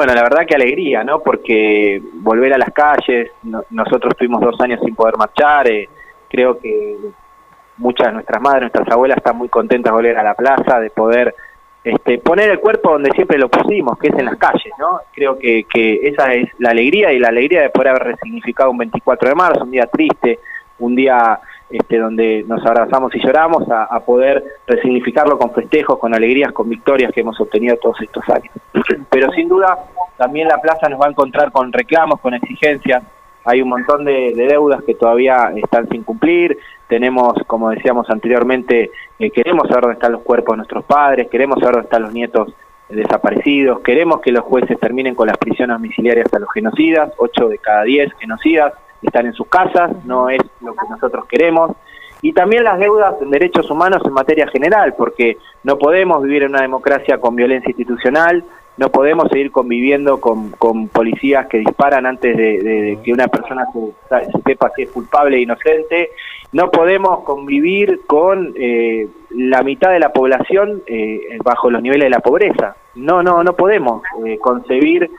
Bueno, 0.00 0.14
la 0.14 0.22
verdad 0.22 0.46
que 0.46 0.54
alegría, 0.54 1.04
¿no? 1.04 1.20
Porque 1.20 2.00
volver 2.14 2.54
a 2.54 2.56
las 2.56 2.70
calles, 2.72 3.32
nosotros 3.68 4.16
tuvimos 4.16 4.40
dos 4.40 4.58
años 4.62 4.80
sin 4.82 4.94
poder 4.94 5.18
marchar, 5.18 5.70
eh, 5.70 5.90
creo 6.26 6.58
que 6.58 6.96
muchas 7.76 8.06
de 8.06 8.14
nuestras 8.14 8.40
madres, 8.40 8.62
nuestras 8.62 8.88
abuelas 8.88 9.18
están 9.18 9.36
muy 9.36 9.50
contentas 9.50 9.90
de 9.90 9.94
volver 9.94 10.16
a 10.16 10.22
la 10.22 10.32
plaza, 10.32 10.80
de 10.80 10.88
poder 10.88 11.34
este, 11.84 12.16
poner 12.16 12.48
el 12.48 12.60
cuerpo 12.60 12.92
donde 12.92 13.10
siempre 13.10 13.36
lo 13.36 13.50
pusimos, 13.50 13.98
que 13.98 14.08
es 14.08 14.14
en 14.14 14.24
las 14.24 14.38
calles, 14.38 14.72
¿no? 14.78 15.00
Creo 15.12 15.38
que, 15.38 15.64
que 15.64 16.00
esa 16.08 16.32
es 16.32 16.48
la 16.56 16.70
alegría 16.70 17.12
y 17.12 17.18
la 17.18 17.28
alegría 17.28 17.60
de 17.60 17.68
poder 17.68 17.88
haber 17.88 18.04
resignificado 18.04 18.70
un 18.70 18.78
24 18.78 19.28
de 19.28 19.34
marzo, 19.34 19.64
un 19.64 19.70
día 19.70 19.84
triste, 19.84 20.38
un 20.78 20.96
día 20.96 21.38
este, 21.70 21.98
donde 21.98 22.44
nos 22.48 22.64
abrazamos 22.66 23.14
y 23.14 23.20
lloramos, 23.20 23.64
a, 23.70 24.00
poder 24.00 24.42
resignificarlo 24.66 25.38
con 25.38 25.52
festejos, 25.52 25.98
con 25.98 26.14
alegrías, 26.14 26.52
con 26.52 26.68
victorias 26.68 27.12
que 27.12 27.20
hemos 27.20 27.40
obtenido 27.40 27.76
todos 27.76 28.00
estos 28.00 28.28
años. 28.28 28.52
Pero 29.10 29.30
sin 29.32 29.48
duda, 29.48 29.78
también 30.16 30.48
la 30.48 30.60
plaza 30.60 30.88
nos 30.88 31.00
va 31.00 31.06
a 31.06 31.10
encontrar 31.10 31.52
con 31.52 31.72
reclamos, 31.72 32.20
con 32.20 32.34
exigencias, 32.34 33.02
hay 33.44 33.62
un 33.62 33.68
montón 33.68 34.04
de, 34.04 34.32
deudas 34.34 34.82
que 34.84 34.94
todavía 34.94 35.52
están 35.56 35.88
sin 35.88 36.02
cumplir, 36.02 36.58
tenemos, 36.88 37.34
como 37.46 37.70
decíamos 37.70 38.10
anteriormente, 38.10 38.90
eh, 39.18 39.30
queremos 39.30 39.68
saber 39.68 39.82
dónde 39.82 39.94
están 39.94 40.12
los 40.12 40.22
cuerpos 40.22 40.54
de 40.54 40.56
nuestros 40.58 40.84
padres, 40.84 41.28
queremos 41.28 41.58
saber 41.60 41.74
dónde 41.74 41.86
están 41.86 42.02
los 42.02 42.12
nietos 42.12 42.52
desaparecidos, 42.88 43.80
queremos 43.80 44.20
que 44.20 44.32
los 44.32 44.44
jueces 44.44 44.78
terminen 44.78 45.14
con 45.14 45.28
las 45.28 45.38
prisiones 45.38 45.76
domiciliarias 45.76 46.32
a 46.34 46.38
los 46.40 46.50
genocidas, 46.52 47.12
8 47.16 47.48
de 47.48 47.58
cada 47.58 47.84
10 47.84 48.12
genocidas 48.18 48.74
están 49.06 49.26
en 49.26 49.32
sus 49.32 49.48
casas, 49.48 49.92
no 50.04 50.28
es 50.28 50.40
lo 50.60 50.74
que 50.74 50.88
nosotros 50.88 51.26
queremos, 51.26 51.72
y 52.22 52.32
también 52.32 52.64
las 52.64 52.78
deudas 52.78 53.14
en 53.22 53.30
derechos 53.30 53.70
humanos 53.70 54.02
en 54.04 54.12
materia 54.12 54.46
general, 54.48 54.94
porque 54.96 55.38
no 55.64 55.78
podemos 55.78 56.22
vivir 56.22 56.42
en 56.42 56.50
una 56.50 56.62
democracia 56.62 57.18
con 57.18 57.34
violencia 57.34 57.70
institucional, 57.70 58.44
no 58.76 58.90
podemos 58.90 59.28
seguir 59.30 59.50
conviviendo 59.50 60.20
con, 60.20 60.52
con 60.52 60.88
policías 60.88 61.46
que 61.48 61.58
disparan 61.58 62.06
antes 62.06 62.34
de, 62.34 62.98
que 63.04 63.12
una 63.12 63.28
persona 63.28 63.66
se, 63.74 64.40
sepa 64.42 64.70
si 64.74 64.84
es 64.84 64.90
culpable 64.90 65.36
e 65.36 65.40
inocente. 65.40 66.12
No 66.52 66.70
podemos 66.70 67.22
convivir 67.24 68.00
con 68.06 68.54
eh, 68.56 69.06
la 69.30 69.62
mitad 69.62 69.90
de 69.90 70.00
la 70.00 70.14
población 70.14 70.82
eh, 70.86 71.38
bajo 71.44 71.70
los 71.70 71.82
niveles 71.82 72.06
de 72.06 72.10
la 72.10 72.20
pobreza. 72.20 72.74
No, 72.94 73.22
no, 73.22 73.44
no 73.44 73.52
podemos 73.52 74.02
eh, 74.24 74.38
concebir 74.38 75.10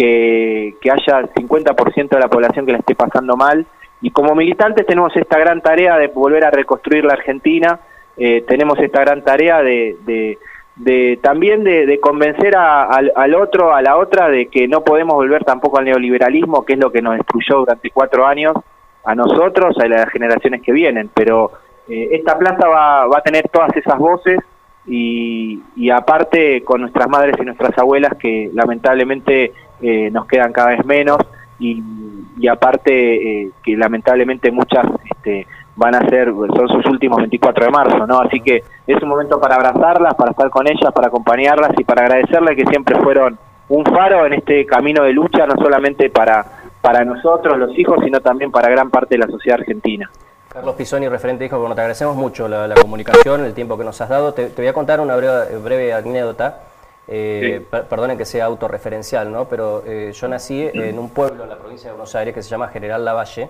que, 0.00 0.76
que 0.80 0.90
haya 0.90 1.22
50% 1.22 2.08
de 2.08 2.18
la 2.18 2.28
población 2.28 2.66
que 2.66 2.72
la 2.72 2.78
esté 2.78 2.94
pasando 2.94 3.36
mal. 3.36 3.66
Y 4.00 4.10
como 4.10 4.34
militantes 4.34 4.86
tenemos 4.86 5.14
esta 5.16 5.38
gran 5.38 5.60
tarea 5.60 5.96
de 5.98 6.08
volver 6.08 6.44
a 6.44 6.50
reconstruir 6.50 7.04
la 7.04 7.14
Argentina, 7.14 7.80
tenemos 8.16 8.78
esta 8.78 9.00
gran 9.00 9.22
tarea 9.22 9.62
de 9.62 10.38
de 10.80 11.18
también 11.22 11.62
de, 11.62 12.00
convencer 12.00 12.56
al, 12.56 13.34
otro, 13.34 13.74
a 13.74 13.82
la 13.82 13.98
otra, 13.98 14.28
de 14.28 14.46
que 14.46 14.66
no 14.66 14.82
podemos 14.82 15.14
volver 15.14 15.44
tampoco 15.44 15.78
al 15.78 15.84
neoliberalismo, 15.84 16.64
que 16.64 16.74
es 16.74 16.78
lo 16.78 16.90
que 16.90 17.02
nos 17.02 17.16
destruyó 17.16 17.58
durante 17.58 17.90
cuatro 17.90 18.26
años, 18.26 18.54
a 19.04 19.14
nosotros, 19.14 19.76
a 19.78 19.86
las 19.86 20.08
generaciones 20.10 20.62
que 20.62 20.72
vienen. 20.72 21.10
Pero 21.12 21.52
eh, 21.88 22.08
esta 22.12 22.38
plaza 22.38 22.66
va, 22.66 23.06
va, 23.06 23.18
a 23.18 23.22
tener 23.22 23.48
todas 23.48 23.76
esas 23.76 23.98
voces 23.98 24.38
y, 24.86 25.60
y, 25.76 25.90
aparte 25.90 26.62
con 26.64 26.80
nuestras 26.80 27.08
madres 27.08 27.36
y 27.38 27.44
nuestras 27.44 27.76
abuelas 27.76 28.14
que 28.16 28.50
lamentablemente 28.54 29.52
eh, 29.82 30.10
nos 30.10 30.26
quedan 30.26 30.52
cada 30.52 30.70
vez 30.70 30.84
menos 30.84 31.18
y, 31.58 31.82
y 32.38 32.48
aparte 32.48 33.42
eh, 33.42 33.50
que 33.62 33.76
lamentablemente 33.76 34.50
muchas... 34.50 34.86
Este, 35.10 35.46
van 35.76 35.94
a 35.94 36.06
ser, 36.10 36.26
son 36.28 36.68
sus 36.68 36.84
últimos 36.86 37.18
24 37.18 37.64
de 37.64 37.70
marzo, 37.70 38.06
¿no? 38.06 38.20
Así 38.20 38.40
que 38.42 38.62
es 38.86 39.02
un 39.02 39.08
momento 39.08 39.40
para 39.40 39.54
abrazarlas, 39.54 40.14
para 40.14 40.32
estar 40.32 40.50
con 40.50 40.66
ellas, 40.66 40.92
para 40.94 41.08
acompañarlas 41.08 41.70
y 41.78 41.84
para 41.84 42.02
agradecerles 42.02 42.54
que 42.54 42.66
siempre 42.66 42.96
fueron 43.00 43.38
un 43.70 43.84
faro 43.86 44.26
en 44.26 44.34
este 44.34 44.66
camino 44.66 45.04
de 45.04 45.14
lucha, 45.14 45.46
no 45.46 45.54
solamente 45.56 46.10
para, 46.10 46.44
para 46.82 47.02
nosotros, 47.04 47.56
los 47.56 47.78
hijos, 47.78 47.98
sino 48.04 48.20
también 48.20 48.50
para 48.50 48.68
gran 48.68 48.90
parte 48.90 49.14
de 49.14 49.20
la 49.20 49.26
sociedad 49.28 49.60
argentina. 49.60 50.10
Carlos 50.48 50.74
Pisoni, 50.74 51.08
referente, 51.08 51.44
dijo, 51.44 51.58
bueno, 51.58 51.76
te 51.76 51.80
agradecemos 51.80 52.16
mucho 52.16 52.48
la, 52.48 52.74
comunicación, 52.74 53.44
el 53.44 53.54
tiempo 53.54 53.78
que 53.78 53.84
nos 53.84 54.00
has 54.00 54.08
dado. 54.08 54.34
Te, 54.34 54.48
voy 54.54 54.66
a 54.66 54.72
contar 54.72 55.00
una 55.00 55.16
breve, 55.16 55.94
anécdota. 55.94 56.58
Eh, 57.12 57.66
perdonen 57.70 58.16
que 58.16 58.24
sea 58.24 58.44
autorreferencial, 58.44 59.32
¿no? 59.32 59.48
Pero 59.48 59.82
eh, 59.84 60.12
yo 60.14 60.28
nací 60.28 60.70
en 60.72 60.96
un 60.96 61.10
pueblo 61.10 61.42
en 61.42 61.50
la 61.50 61.58
provincia 61.58 61.88
de 61.88 61.92
Buenos 61.94 62.14
Aires 62.14 62.32
que 62.32 62.40
se 62.40 62.48
llama 62.48 62.68
General 62.68 63.04
Lavalle, 63.04 63.48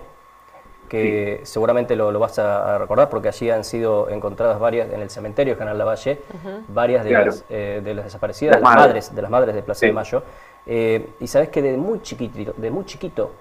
que 0.89 1.41
seguramente 1.43 1.95
lo, 1.95 2.11
vas 2.19 2.39
a, 2.39 2.79
recordar 2.79 3.07
porque 3.09 3.29
allí 3.29 3.49
han 3.49 3.63
sido 3.63 4.09
encontradas 4.09 4.59
varias, 4.59 4.91
en 4.91 4.99
el 4.99 5.09
cementerio 5.09 5.53
de 5.53 5.57
General 5.59 5.77
Lavalle, 5.77 6.19
varias 6.67 7.05
de, 7.05 7.11
las, 7.11 7.45
eh, 7.49 7.81
de 7.83 7.93
las 7.93 8.05
desaparecidas, 8.05 8.57
de 8.57 8.61
las 8.61 8.75
madres, 8.75 9.15
de 9.15 9.21
las 9.21 9.31
madres 9.31 9.55
de 9.55 9.61
Plaza 9.61 9.85
de 9.85 9.93
Mayo. 9.93 10.23
Eh, 10.65 11.09
y 11.19 11.27
sabes 11.27 11.49
que 11.49 11.61
de 11.61 11.77
muy 11.77 12.01
chiquito, 12.01 12.53
de 12.57 12.71
muy 12.71 12.83
chiquito, 12.85 13.31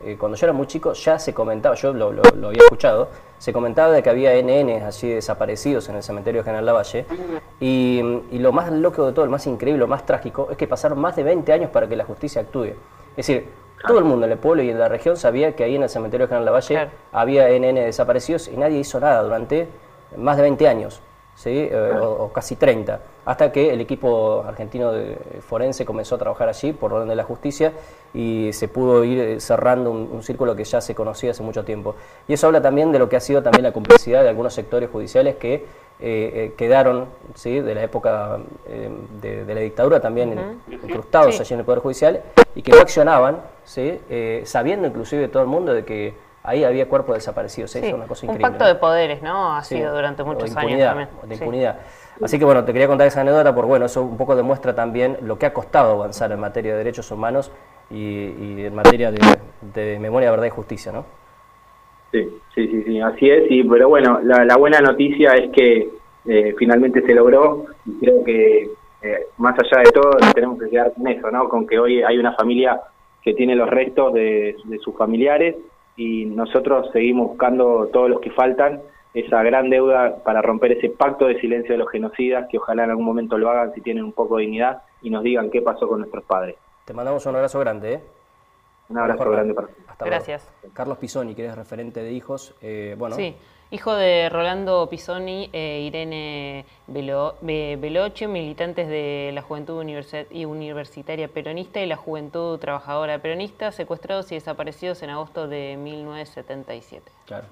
eh, 0.00 0.16
cuando 0.18 0.36
yo 0.36 0.46
era 0.46 0.52
muy 0.52 0.66
chico, 0.66 0.92
ya 0.92 1.18
se 1.18 1.34
comentaba, 1.34 1.74
yo 1.74 1.92
lo, 1.92 2.08
había 2.08 2.62
escuchado, 2.62 3.08
se 3.38 3.52
comentaba 3.52 3.92
de 3.92 4.02
que 4.02 4.10
había 4.10 4.40
NN 4.40 4.82
así 4.84 5.08
desaparecidos 5.08 5.88
en 5.88 5.96
el 5.96 6.02
cementerio 6.02 6.44
General 6.44 6.64
Lavalle. 6.64 7.06
Y, 7.60 8.00
y 8.30 8.38
lo 8.38 8.52
más 8.52 8.70
loco 8.72 9.06
de 9.06 9.12
todo, 9.12 9.24
lo 9.24 9.30
más 9.30 9.46
increíble, 9.46 9.80
lo 9.80 9.88
más 9.88 10.06
trágico, 10.06 10.48
es 10.50 10.56
que 10.56 10.66
pasaron 10.66 10.98
más 11.00 11.16
de 11.16 11.24
20 11.24 11.52
años 11.52 11.70
para 11.70 11.88
que 11.88 11.96
la 11.96 12.04
justicia 12.04 12.42
actúe. 12.42 12.74
Es 13.16 13.26
decir, 13.26 13.48
todo 13.86 13.98
el 13.98 14.04
mundo 14.04 14.26
en 14.26 14.32
el 14.32 14.38
pueblo 14.38 14.62
y 14.62 14.70
en 14.70 14.78
la 14.78 14.88
región 14.88 15.16
sabía 15.16 15.54
que 15.54 15.64
ahí 15.64 15.76
en 15.76 15.82
el 15.82 15.88
cementerio 15.88 16.26
General 16.26 16.44
Lavalle 16.44 16.88
había 17.12 17.48
NN 17.48 17.76
desaparecidos 17.76 18.48
y 18.48 18.56
nadie 18.56 18.78
hizo 18.78 18.98
nada 19.00 19.22
durante 19.22 19.68
más 20.16 20.36
de 20.36 20.42
20 20.42 20.68
años. 20.68 21.00
¿Sí? 21.38 21.70
o, 22.00 22.30
casi 22.32 22.56
30, 22.56 23.00
hasta 23.24 23.52
que 23.52 23.72
el 23.72 23.80
equipo 23.80 24.42
argentino 24.46 24.90
de 24.92 25.16
forense 25.40 25.84
comenzó 25.84 26.16
a 26.16 26.18
trabajar 26.18 26.48
allí 26.48 26.72
por 26.72 26.92
orden 26.92 27.08
de 27.08 27.14
la 27.14 27.22
justicia 27.22 27.72
y 28.12 28.52
se 28.52 28.66
pudo 28.66 29.04
ir 29.04 29.40
cerrando 29.40 29.90
un, 29.92 30.22
círculo 30.22 30.56
que 30.56 30.64
ya 30.64 30.80
se 30.80 30.94
conocía 30.96 31.30
hace 31.30 31.42
mucho 31.44 31.64
tiempo. 31.64 31.94
Y 32.26 32.32
eso 32.32 32.48
habla 32.48 32.60
también 32.60 32.90
de 32.90 32.98
lo 32.98 33.08
que 33.08 33.16
ha 33.16 33.20
sido 33.20 33.42
también 33.42 33.62
la 33.62 33.72
complicidad 33.72 34.24
de 34.24 34.30
algunos 34.30 34.52
sectores 34.52 34.90
judiciales 34.90 35.36
que 35.36 35.64
eh, 36.00 36.54
quedaron 36.56 37.06
¿sí? 37.34 37.60
de 37.60 37.74
la 37.74 37.84
época 37.84 38.38
de, 39.20 39.54
la 39.54 39.60
dictadura 39.60 40.00
también 40.00 40.60
incrustados 40.70 41.38
allí 41.38 41.54
en 41.54 41.60
el 41.60 41.64
Poder 41.66 41.80
Judicial 41.80 42.22
y 42.56 42.62
que 42.62 42.72
no 42.72 42.80
accionaban, 42.80 43.42
¿sí? 43.64 44.00
sabiendo 44.44 44.88
inclusive 44.88 45.28
todo 45.28 45.42
el 45.42 45.48
mundo 45.48 45.72
de 45.72 45.84
que 45.84 46.27
ahí 46.42 46.64
había 46.64 46.88
cuerpos 46.88 47.16
desaparecidos. 47.16 47.74
¿eh? 47.76 47.92
una 47.94 48.06
cosa 48.06 48.26
increíble. 48.26 48.46
Un 48.46 48.52
pacto 48.52 48.66
de 48.66 48.74
poderes, 48.76 49.22
¿no? 49.22 49.54
Ha 49.54 49.62
sido 49.64 49.94
durante 49.94 50.22
muchos 50.22 50.54
años 50.56 50.80
también. 50.80 51.08
De 51.24 51.34
impunidad. 51.34 51.78
Así 52.22 52.38
que 52.38 52.44
bueno, 52.44 52.64
te 52.64 52.72
quería 52.72 52.88
contar 52.88 53.06
esa 53.06 53.20
anécdota 53.20 53.54
porque 53.54 53.68
bueno, 53.68 53.86
eso 53.86 54.02
un 54.02 54.16
poco 54.16 54.34
demuestra 54.34 54.74
también 54.74 55.18
lo 55.22 55.38
que 55.38 55.46
ha 55.46 55.52
costado 55.52 55.92
avanzar 55.92 56.32
en 56.32 56.40
materia 56.40 56.72
de 56.72 56.78
derechos 56.78 57.10
humanos 57.10 57.52
y, 57.90 58.64
en 58.64 58.74
materia 58.74 59.12
de, 59.12 59.98
memoria, 59.98 60.30
verdad 60.30 60.46
y 60.46 60.50
justicia, 60.50 60.92
¿no? 60.92 61.04
Sí, 62.10 62.28
sí, 62.54 62.66
sí, 62.68 62.82
sí, 62.84 63.00
así 63.00 63.30
es. 63.30 63.44
Y, 63.50 63.62
pero 63.64 63.88
bueno, 63.88 64.20
la, 64.22 64.56
buena 64.56 64.80
noticia 64.80 65.32
es 65.32 65.50
que 65.50 65.90
eh, 66.26 66.54
finalmente 66.58 67.02
se 67.02 67.14
logró 67.14 67.66
y 67.86 67.98
creo 68.00 68.24
que 68.24 68.70
eh, 69.02 69.26
más 69.36 69.56
allá 69.58 69.82
de 69.84 69.92
todo 69.92 70.10
tenemos 70.34 70.58
que 70.58 70.70
quedar 70.70 70.92
con 70.94 71.06
eso, 71.06 71.30
¿no? 71.30 71.48
Con 71.48 71.66
que 71.66 71.78
hoy 71.78 72.02
hay 72.02 72.18
una 72.18 72.32
familia 72.32 72.80
que 73.22 73.34
tiene 73.34 73.54
los 73.54 73.68
restos 73.68 74.12
de 74.14 74.56
sus 74.82 74.96
familiares 74.96 75.54
y 75.98 76.26
nosotros 76.26 76.88
seguimos 76.92 77.30
buscando 77.30 77.88
todos 77.92 78.08
los 78.08 78.20
que 78.20 78.30
faltan 78.30 78.80
esa 79.12 79.42
gran 79.42 79.68
deuda 79.68 80.22
para 80.22 80.40
romper 80.40 80.72
ese 80.72 80.90
pacto 80.90 81.26
de 81.26 81.40
silencio 81.40 81.72
de 81.72 81.78
los 81.78 81.90
genocidas, 81.90 82.48
que 82.48 82.58
ojalá 82.58 82.84
en 82.84 82.90
algún 82.90 83.04
momento 83.04 83.36
lo 83.36 83.50
hagan 83.50 83.74
si 83.74 83.80
tienen 83.80 84.04
un 84.04 84.12
poco 84.12 84.36
de 84.36 84.42
dignidad 84.42 84.82
y 85.02 85.10
nos 85.10 85.24
digan 85.24 85.50
qué 85.50 85.60
pasó 85.60 85.88
con 85.88 85.98
nuestros 85.98 86.22
padres. 86.24 86.56
Te 86.84 86.94
mandamos 86.94 87.26
un 87.26 87.34
abrazo 87.34 87.58
grande. 87.58 87.94
¿eh? 87.94 88.00
Un 88.90 88.98
abrazo 88.98 89.28
grande 89.28 89.54
para 89.54 89.66
ti. 89.66 89.74
Gracias. 90.04 90.48
Carlos 90.72 90.98
Pisoni, 90.98 91.34
que 91.34 91.42
eres 91.42 91.56
referente 91.56 92.00
de 92.00 92.12
hijos. 92.12 92.54
Eh, 92.62 92.94
bueno, 92.96 93.16
sí. 93.16 93.34
Hijo 93.70 93.94
de 93.94 94.30
Rolando 94.30 94.88
Pisoni 94.88 95.50
e 95.52 95.82
Irene 95.82 96.64
Veloche, 96.86 98.26
militantes 98.26 98.88
de 98.88 99.30
la 99.34 99.42
Juventud 99.42 99.74
Universitaria 99.76 101.28
Peronista 101.28 101.78
y 101.78 101.84
la 101.86 101.96
Juventud 101.96 102.58
Trabajadora 102.58 103.18
Peronista, 103.18 103.70
secuestrados 103.70 104.32
y 104.32 104.36
desaparecidos 104.36 105.02
en 105.02 105.10
agosto 105.10 105.48
de 105.48 105.76
1977. 105.76 107.12
Claro, 107.26 107.44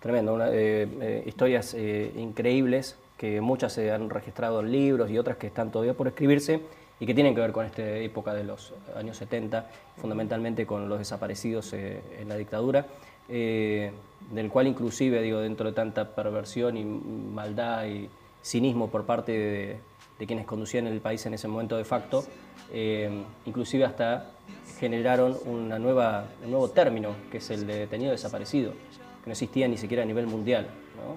tremendo. 0.00 0.38
Eh, 0.44 0.86
eh, 1.00 1.22
historias 1.24 1.72
eh, 1.72 2.12
increíbles 2.16 2.98
que 3.16 3.40
muchas 3.40 3.72
se 3.72 3.92
han 3.92 4.10
registrado 4.10 4.60
en 4.60 4.72
libros 4.72 5.10
y 5.10 5.16
otras 5.16 5.38
que 5.38 5.46
están 5.46 5.72
todavía 5.72 5.94
por 5.94 6.06
escribirse 6.06 6.60
y 7.02 7.06
que 7.06 7.14
tienen 7.14 7.34
que 7.34 7.40
ver 7.40 7.50
con 7.50 7.66
esta 7.66 7.82
época 7.82 8.32
de 8.32 8.44
los 8.44 8.74
años 8.94 9.16
70, 9.16 9.68
fundamentalmente 9.96 10.64
con 10.64 10.88
los 10.88 11.00
desaparecidos 11.00 11.72
en 11.72 12.28
la 12.28 12.36
dictadura 12.36 12.86
eh, 13.28 13.90
del 14.30 14.48
cual 14.48 14.66
inclusive, 14.68 15.20
digo, 15.20 15.40
dentro 15.40 15.66
de 15.66 15.72
tanta 15.72 16.14
perversión 16.14 16.76
y 16.76 16.84
maldad 16.84 17.86
y 17.86 18.08
cinismo 18.42 18.88
por 18.88 19.04
parte 19.04 19.32
de, 19.32 20.26
quienes 20.26 20.46
conducían 20.46 20.86
el 20.86 21.00
país 21.00 21.26
en 21.26 21.34
ese 21.34 21.48
momento 21.48 21.76
de 21.76 21.84
facto, 21.84 22.24
eh, 22.72 23.10
inclusive 23.44 23.84
hasta 23.84 24.30
generaron 24.78 25.36
una 25.46 25.76
un 25.78 25.82
nuevo 25.82 26.68
término, 26.70 27.16
que 27.32 27.38
es 27.38 27.50
el 27.50 27.66
de 27.66 27.78
detenido 27.78 28.12
desaparecido, 28.12 28.70
que 28.70 29.26
no 29.26 29.32
existía 29.32 29.66
ni 29.66 29.76
siquiera 29.76 30.04
a 30.04 30.06
nivel 30.06 30.28
mundial. 30.28 30.68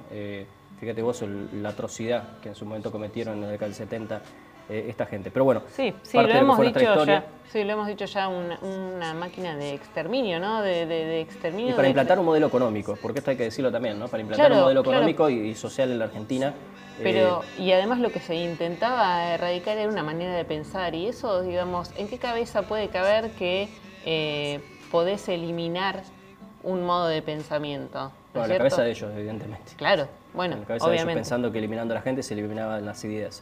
Eh, 0.09 0.47
fíjate 0.79 1.03
vos 1.03 1.23
la 1.53 1.69
atrocidad 1.69 2.39
que 2.39 2.49
en 2.49 2.55
su 2.55 2.65
momento 2.65 2.91
cometieron 2.91 3.35
en 3.35 3.41
la 3.41 3.49
década 3.49 3.67
del 3.67 3.75
70 3.75 4.21
eh, 4.67 4.87
esta 4.89 5.05
gente. 5.05 5.29
Pero 5.29 5.45
bueno, 5.45 5.61
sí, 5.69 5.93
sí, 6.01 6.17
lo 6.17 6.27
hemos 6.27 6.59
dicho 6.59 7.05
ya, 7.05 7.25
sí, 7.51 7.63
lo 7.63 7.73
hemos 7.73 7.87
dicho 7.87 8.05
ya, 8.05 8.27
una, 8.27 9.13
máquina 9.13 9.55
de 9.55 9.73
exterminio, 9.75 10.39
¿no? 10.39 10.61
De, 10.63 11.21
exterminio. 11.21 11.73
Y 11.73 11.75
para 11.75 11.87
implantar 11.87 12.17
un 12.17 12.25
modelo 12.25 12.47
económico, 12.47 12.97
porque 12.99 13.19
esto 13.19 13.31
hay 13.31 13.37
que 13.37 13.43
decirlo 13.43 13.71
también, 13.71 13.99
¿no? 13.99 14.07
Para 14.07 14.21
implantar 14.21 14.51
un 14.51 14.61
modelo 14.61 14.81
económico 14.81 15.29
y, 15.29 15.53
social 15.53 15.91
en 15.91 15.99
la 15.99 16.05
Argentina. 16.05 16.53
Pero, 17.03 17.43
eh, 17.57 17.61
y 17.61 17.71
además 17.73 17.99
lo 17.99 18.09
que 18.09 18.19
se 18.19 18.35
intentaba 18.35 19.33
erradicar 19.33 19.77
era 19.77 19.89
una 19.89 20.01
manera 20.01 20.33
de 20.33 20.45
pensar, 20.45 20.95
y 20.95 21.07
eso, 21.07 21.41
digamos, 21.43 21.91
¿en 21.97 22.07
qué 22.07 22.17
cabeza 22.17 22.63
puede 22.63 22.87
caber 22.87 23.31
que 23.31 23.69
eh, 24.05 24.61
podés 24.91 25.27
eliminar 25.29 26.01
un 26.63 26.83
modo 26.83 27.07
de 27.07 27.21
pensamiento? 27.21 28.11
¿no 28.33 28.47
la 28.47 28.57
cabeza 28.57 28.81
de 28.81 28.91
ellos, 28.91 29.11
evidentemente. 29.15 29.73
Claro, 29.75 30.07
bueno, 30.33 30.57
la 30.57 30.65
cabeza 30.65 30.89
De 30.89 30.95
ellos 30.95 31.05
pensando 31.05 31.51
que 31.51 31.59
eliminando 31.59 31.93
a 31.93 31.95
la 31.95 32.01
gente 32.01 32.23
se 32.23 32.33
eliminaban 32.33 32.83
las 32.85 33.03
ideas. 33.03 33.41